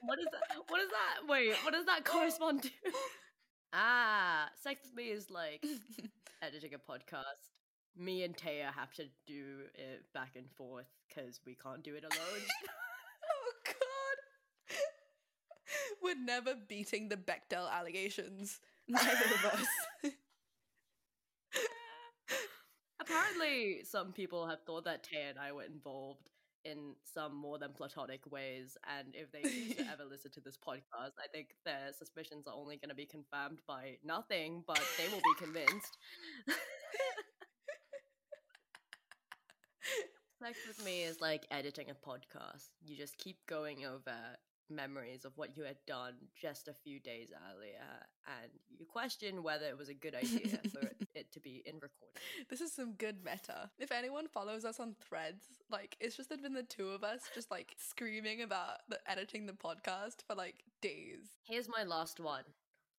what 0.01 0.19
is 0.19 0.27
that? 0.33 0.57
What 0.69 0.81
is 0.81 0.89
that? 0.89 1.29
Wait, 1.29 1.55
what 1.65 1.73
does 1.73 1.87
that 1.87 2.05
correspond 2.05 2.65
to? 2.65 2.71
Ah, 3.73 4.49
sex 4.63 4.81
with 4.85 4.97
me 4.97 5.11
is 5.11 5.31
like 5.31 5.65
editing 6.43 6.75
a 6.75 6.79
podcast. 6.79 7.50
Me 7.97 8.23
and 8.23 8.37
Teia 8.37 8.73
have 8.75 8.93
to 8.95 9.05
do 9.27 9.67
it 9.75 10.05
back 10.15 10.37
and 10.37 10.51
forth 10.53 10.87
because 11.09 11.41
we 11.45 11.55
can't 11.55 11.83
do 11.83 11.95
it 11.95 12.05
alone. 12.05 12.43
oh 13.31 13.53
god. 13.67 14.77
We're 16.03 16.25
never 16.25 16.55
beating 16.69 17.09
the 17.09 17.17
Bechdel 17.17 17.71
allegations. 17.71 18.61
Neither 18.89 19.11
of 19.11 19.45
us. 19.45 19.67
Apparently, 23.01 23.83
some 23.85 24.13
people 24.13 24.47
have 24.47 24.63
thought 24.67 24.85
that 24.85 25.05
Teia 25.05 25.31
and 25.31 25.39
I 25.39 25.53
were 25.53 25.65
involved 25.65 26.29
in 26.65 26.95
some 27.15 27.35
more 27.35 27.59
than 27.59 27.73
platonic 27.73 28.31
ways, 28.31 28.77
and 28.99 29.15
if 29.15 29.33
they 29.33 29.41
ever 29.91 30.05
listen 30.09 30.31
to 30.33 30.41
this 30.41 30.57
podcast, 30.57 31.17
I 31.19 31.27
think 31.33 31.49
their 31.65 31.91
suspicions 31.99 32.47
are 32.47 32.55
only 32.55 32.77
going 32.77 32.91
to 32.91 32.95
be 32.95 33.07
confirmed 33.07 33.61
by 33.67 33.97
nothing, 34.05 34.63
but 34.67 34.81
they 34.99 35.09
will 35.09 35.23
be 35.23 35.45
convinced. 35.45 35.97
Sex 40.43 40.59
with 40.67 40.83
me 40.87 41.03
is 41.03 41.21
like 41.21 41.47
editing 41.51 41.91
a 41.91 42.09
podcast. 42.09 42.71
You 42.83 42.97
just 42.97 43.19
keep 43.19 43.45
going 43.47 43.85
over 43.85 44.15
memories 44.71 45.27
of 45.27 45.37
what 45.37 45.55
you 45.55 45.65
had 45.65 45.77
done 45.87 46.15
just 46.35 46.67
a 46.67 46.73
few 46.73 46.99
days 46.99 47.31
earlier, 47.53 48.07
and 48.27 48.51
you 48.71 48.87
question 48.87 49.43
whether 49.43 49.67
it 49.67 49.77
was 49.77 49.91
a 49.91 49.95
good 49.95 50.15
idea 50.15 50.59
for 50.73 50.81
it 51.15 51.31
to 51.33 51.41
be 51.41 51.63
in 51.67 51.75
recording. 51.75 52.23
This 52.49 52.63
is 52.63 52.73
some 52.73 52.93
good 52.95 53.17
meta. 53.23 53.69
If 53.79 53.93
anyone 53.93 54.29
follows 54.29 54.65
us 54.65 54.81
on 54.81 54.95
threads, 55.07 55.45
like 55.71 55.95
it's 56.01 56.17
just 56.17 56.31
been 56.31 56.55
the 56.55 56.63
two 56.63 56.89
of 56.89 57.05
us 57.05 57.21
just 57.35 57.51
like 57.51 57.77
screaming 57.77 58.41
about 58.41 58.79
the 58.89 58.99
editing 59.07 59.45
the 59.45 59.53
podcast 59.53 60.23
for 60.27 60.35
like 60.35 60.65
days. 60.81 61.37
Here's 61.43 61.69
my 61.69 61.83
last 61.83 62.19
one. 62.19 62.45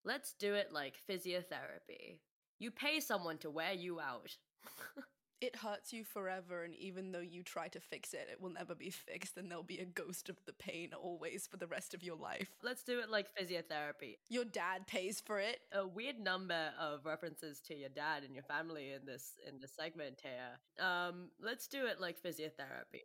Let's 0.06 0.34
do 0.34 0.54
it 0.54 0.72
like 0.72 1.02
physiotherapy. 1.10 2.20
You 2.60 2.70
pay 2.70 3.00
someone 3.00 3.40
to 3.40 3.50
wear 3.50 3.74
you 3.74 4.00
out. 4.00 4.38
It 5.42 5.56
hurts 5.56 5.92
you 5.92 6.04
forever, 6.04 6.64
and 6.64 6.76
even 6.76 7.12
though 7.12 7.20
you 7.20 7.42
try 7.42 7.68
to 7.70 7.80
fix 7.80 8.14
it, 8.14 8.30
it 8.32 8.40
will 8.40 8.52
never 8.52 8.76
be 8.76 8.92
fixed, 8.92 9.38
and 9.38 9.50
there'll 9.50 9.64
be 9.64 9.80
a 9.80 9.86
ghost 9.86 10.30
of 10.30 10.38
the 10.46 10.54
pain 10.54 10.92
always 10.94 11.48
for 11.48 11.58
the 11.58 11.66
rest 11.66 11.96
of 11.96 12.04
your 12.04 12.16
life. 12.16 12.52
Let's 12.62 12.84
do 12.84 13.00
it 13.00 13.10
like 13.10 13.26
physiotherapy. 13.36 14.18
Your 14.30 14.46
dad 14.46 14.86
pays 14.86 15.20
for 15.20 15.40
it. 15.40 15.62
A 15.74 15.88
weird 15.88 16.20
number 16.20 16.70
of 16.80 17.08
references 17.08 17.60
to 17.62 17.76
your 17.76 17.90
dad 17.90 18.22
and 18.24 18.36
your 18.36 18.44
family 18.44 18.92
in 18.92 19.08
this 19.08 19.34
in 19.48 19.60
this 19.60 19.72
segment 19.72 20.22
here. 20.22 20.86
Um, 20.86 21.30
let's 21.42 21.68
do 21.68 21.88
it 21.88 22.00
like 22.00 22.22
physiotherapy. 22.22 23.02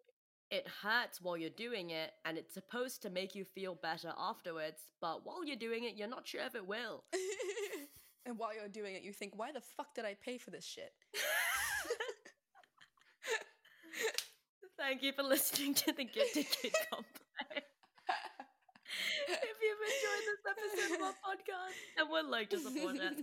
It 0.50 0.68
hurts 0.82 1.22
while 1.22 1.38
you're 1.38 1.48
doing 1.48 1.88
it, 1.88 2.12
and 2.26 2.36
it's 2.36 2.52
supposed 2.52 3.00
to 3.02 3.10
make 3.10 3.34
you 3.34 3.46
feel 3.46 3.74
better 3.74 4.12
afterwards. 4.18 4.82
But 5.00 5.24
while 5.24 5.42
you're 5.42 5.56
doing 5.56 5.84
it, 5.84 5.96
you're 5.96 6.06
not 6.06 6.28
sure 6.28 6.42
if 6.42 6.54
it 6.54 6.66
will. 6.66 7.04
and 8.26 8.38
while 8.38 8.54
you're 8.54 8.68
doing 8.68 8.94
it, 8.94 9.02
you 9.02 9.12
think, 9.12 9.32
why 9.36 9.52
the 9.52 9.60
fuck 9.60 9.94
did 9.94 10.04
I 10.04 10.14
pay 10.22 10.36
for 10.36 10.50
this 10.50 10.64
shit? 10.64 10.92
Thank 14.78 15.02
you 15.02 15.12
for 15.12 15.22
listening 15.22 15.74
to 15.74 15.92
the 15.92 16.04
Gifted 16.04 16.46
Kid 16.50 16.72
Complex. 16.90 17.66
if 19.28 19.56
you've 19.62 19.84
enjoyed 19.92 20.24
this 20.28 20.42
episode 20.50 20.96
of 20.96 21.02
our 21.02 21.16
podcast 21.24 21.76
and 21.98 22.10
would 22.10 22.26
like 22.26 22.50
to 22.50 22.58
support 22.58 22.96
us, 23.00 23.16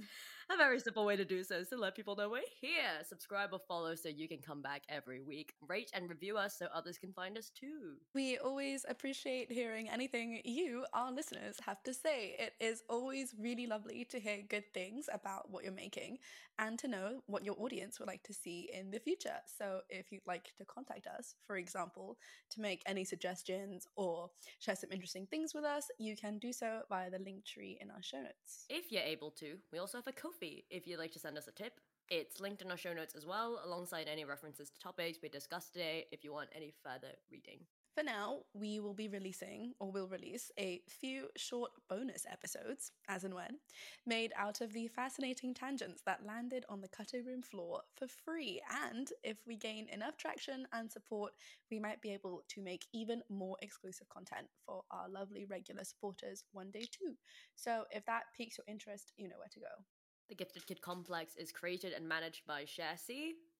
a 0.53 0.57
very 0.57 0.79
simple 0.79 1.05
way 1.05 1.15
to 1.15 1.25
do 1.25 1.43
so 1.43 1.55
is 1.55 1.69
to 1.69 1.77
let 1.77 1.95
people 1.95 2.15
know 2.15 2.29
we're 2.29 2.41
here. 2.61 3.03
Subscribe 3.07 3.49
or 3.53 3.59
follow 3.67 3.95
so 3.95 4.09
you 4.09 4.27
can 4.27 4.39
come 4.39 4.61
back 4.61 4.83
every 4.87 5.21
week. 5.21 5.53
Rate 5.67 5.89
and 5.93 6.07
review 6.07 6.37
us 6.37 6.57
so 6.59 6.67
others 6.73 6.97
can 6.97 7.11
find 7.13 7.37
us 7.37 7.49
too. 7.49 7.95
We 8.13 8.37
always 8.37 8.85
appreciate 8.87 9.51
hearing 9.51 9.89
anything 9.89 10.41
you, 10.45 10.85
our 10.93 11.11
listeners, 11.11 11.57
have 11.65 11.81
to 11.83 11.93
say. 11.93 12.35
It 12.37 12.53
is 12.59 12.83
always 12.87 13.33
really 13.39 13.65
lovely 13.65 14.05
to 14.11 14.19
hear 14.19 14.39
good 14.47 14.65
things 14.73 15.09
about 15.11 15.49
what 15.49 15.63
you're 15.63 15.73
making 15.73 16.19
and 16.59 16.77
to 16.79 16.87
know 16.87 17.21
what 17.25 17.43
your 17.43 17.55
audience 17.59 17.99
would 17.99 18.07
like 18.07 18.21
to 18.23 18.33
see 18.33 18.69
in 18.71 18.91
the 18.91 18.99
future. 18.99 19.37
So, 19.57 19.79
if 19.89 20.11
you'd 20.11 20.27
like 20.27 20.51
to 20.57 20.65
contact 20.65 21.07
us, 21.07 21.33
for 21.47 21.57
example, 21.57 22.17
to 22.51 22.61
make 22.61 22.83
any 22.85 23.03
suggestions 23.03 23.87
or 23.95 24.29
share 24.59 24.75
some 24.75 24.91
interesting 24.91 25.25
things 25.25 25.53
with 25.55 25.63
us, 25.63 25.87
you 25.97 26.15
can 26.15 26.37
do 26.37 26.53
so 26.53 26.81
via 26.89 27.09
the 27.09 27.17
link 27.19 27.43
tree 27.45 27.79
in 27.81 27.89
our 27.89 28.03
show 28.03 28.21
notes. 28.21 28.65
If 28.69 28.91
you're 28.91 29.01
able 29.01 29.31
to, 29.39 29.57
we 29.71 29.79
also 29.79 29.97
have 29.97 30.07
a 30.07 30.11
Ko-fi 30.11 30.42
if 30.69 30.87
you'd 30.87 30.99
like 30.99 31.11
to 31.13 31.19
send 31.19 31.37
us 31.37 31.47
a 31.47 31.51
tip. 31.51 31.79
It's 32.09 32.41
linked 32.41 32.61
in 32.61 32.69
our 32.69 32.77
show 32.77 32.93
notes 32.93 33.15
as 33.15 33.25
well, 33.25 33.61
alongside 33.65 34.07
any 34.07 34.25
references 34.25 34.69
to 34.69 34.79
topics 34.79 35.19
we 35.21 35.29
discussed 35.29 35.73
today 35.73 36.05
if 36.11 36.23
you 36.23 36.33
want 36.33 36.49
any 36.55 36.73
further 36.83 37.13
reading. 37.31 37.59
For 37.95 38.03
now, 38.03 38.39
we 38.55 38.79
will 38.79 38.95
be 38.95 39.07
releasing, 39.07 39.73
or 39.79 39.91
will 39.91 40.07
release, 40.07 40.51
a 40.59 40.81
few 40.89 41.27
short 41.37 41.71
bonus 41.87 42.25
episodes, 42.29 42.91
as 43.07 43.23
and 43.23 43.35
when, 43.35 43.59
made 44.07 44.33
out 44.35 44.61
of 44.61 44.73
the 44.73 44.87
fascinating 44.87 45.53
tangents 45.53 46.01
that 46.07 46.25
landed 46.25 46.65
on 46.69 46.81
the 46.81 46.87
cutting 46.87 47.23
room 47.23 47.43
floor 47.43 47.81
for 47.95 48.07
free. 48.07 48.59
And 48.91 49.09
if 49.23 49.37
we 49.45 49.55
gain 49.55 49.87
enough 49.89 50.17
traction 50.17 50.67
and 50.73 50.91
support, 50.91 51.33
we 51.69 51.79
might 51.79 52.01
be 52.01 52.11
able 52.11 52.41
to 52.49 52.61
make 52.61 52.87
even 52.93 53.21
more 53.29 53.57
exclusive 53.61 54.09
content 54.09 54.47
for 54.65 54.81
our 54.89 55.07
lovely 55.07 55.45
regular 55.45 55.83
supporters 55.83 56.43
one 56.51 56.71
day 56.71 56.87
too. 56.91 57.13
So 57.55 57.83
if 57.91 58.03
that 58.07 58.23
piques 58.35 58.57
your 58.57 58.65
interest, 58.67 59.13
you 59.17 59.27
know 59.29 59.37
where 59.37 59.49
to 59.53 59.59
go. 59.59 59.92
The 60.29 60.35
Gifted 60.35 60.65
Kid 60.65 60.81
Complex 60.81 61.35
is 61.35 61.51
created 61.51 61.93
and 61.93 62.07
managed 62.07 62.45
by 62.47 62.65
Cher 62.65 62.95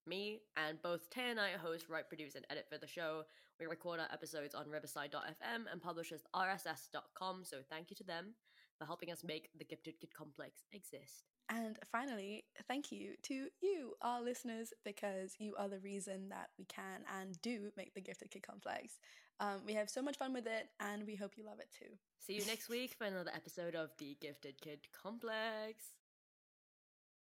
me, 0.06 0.40
and 0.56 0.80
both 0.82 1.08
Tay 1.10 1.30
and 1.30 1.40
I 1.40 1.52
host, 1.52 1.88
write, 1.88 2.08
produce, 2.08 2.34
and 2.34 2.44
edit 2.50 2.66
for 2.70 2.78
the 2.78 2.86
show. 2.86 3.22
We 3.58 3.66
record 3.66 4.00
our 4.00 4.08
episodes 4.12 4.54
on 4.54 4.68
riverside.fm 4.68 5.64
and 5.70 5.82
publish 5.82 6.12
as 6.12 6.22
rss.com, 6.34 7.44
so 7.44 7.58
thank 7.70 7.90
you 7.90 7.96
to 7.96 8.04
them 8.04 8.34
for 8.78 8.84
helping 8.84 9.10
us 9.10 9.22
make 9.24 9.48
the 9.56 9.64
Gifted 9.64 9.98
Kid 10.00 10.12
Complex 10.12 10.64
exist. 10.72 11.24
And 11.48 11.78
finally, 11.92 12.44
thank 12.68 12.90
you 12.90 13.14
to 13.24 13.48
you, 13.60 13.94
our 14.02 14.22
listeners, 14.22 14.72
because 14.84 15.34
you 15.38 15.54
are 15.58 15.68
the 15.68 15.78
reason 15.78 16.28
that 16.30 16.48
we 16.58 16.64
can 16.64 17.04
and 17.20 17.40
do 17.42 17.70
make 17.76 17.94
the 17.94 18.00
Gifted 18.00 18.30
Kid 18.30 18.42
Complex. 18.42 18.98
Um, 19.40 19.60
we 19.66 19.74
have 19.74 19.90
so 19.90 20.02
much 20.02 20.16
fun 20.16 20.32
with 20.32 20.46
it, 20.46 20.68
and 20.80 21.06
we 21.06 21.16
hope 21.16 21.32
you 21.36 21.44
love 21.44 21.60
it 21.60 21.68
too. 21.78 21.92
See 22.18 22.34
you 22.34 22.46
next 22.46 22.68
week 22.68 22.94
for 22.96 23.04
another 23.04 23.30
episode 23.34 23.74
of 23.74 23.90
the 23.98 24.16
Gifted 24.20 24.60
Kid 24.60 24.80
Complex. 24.92 25.92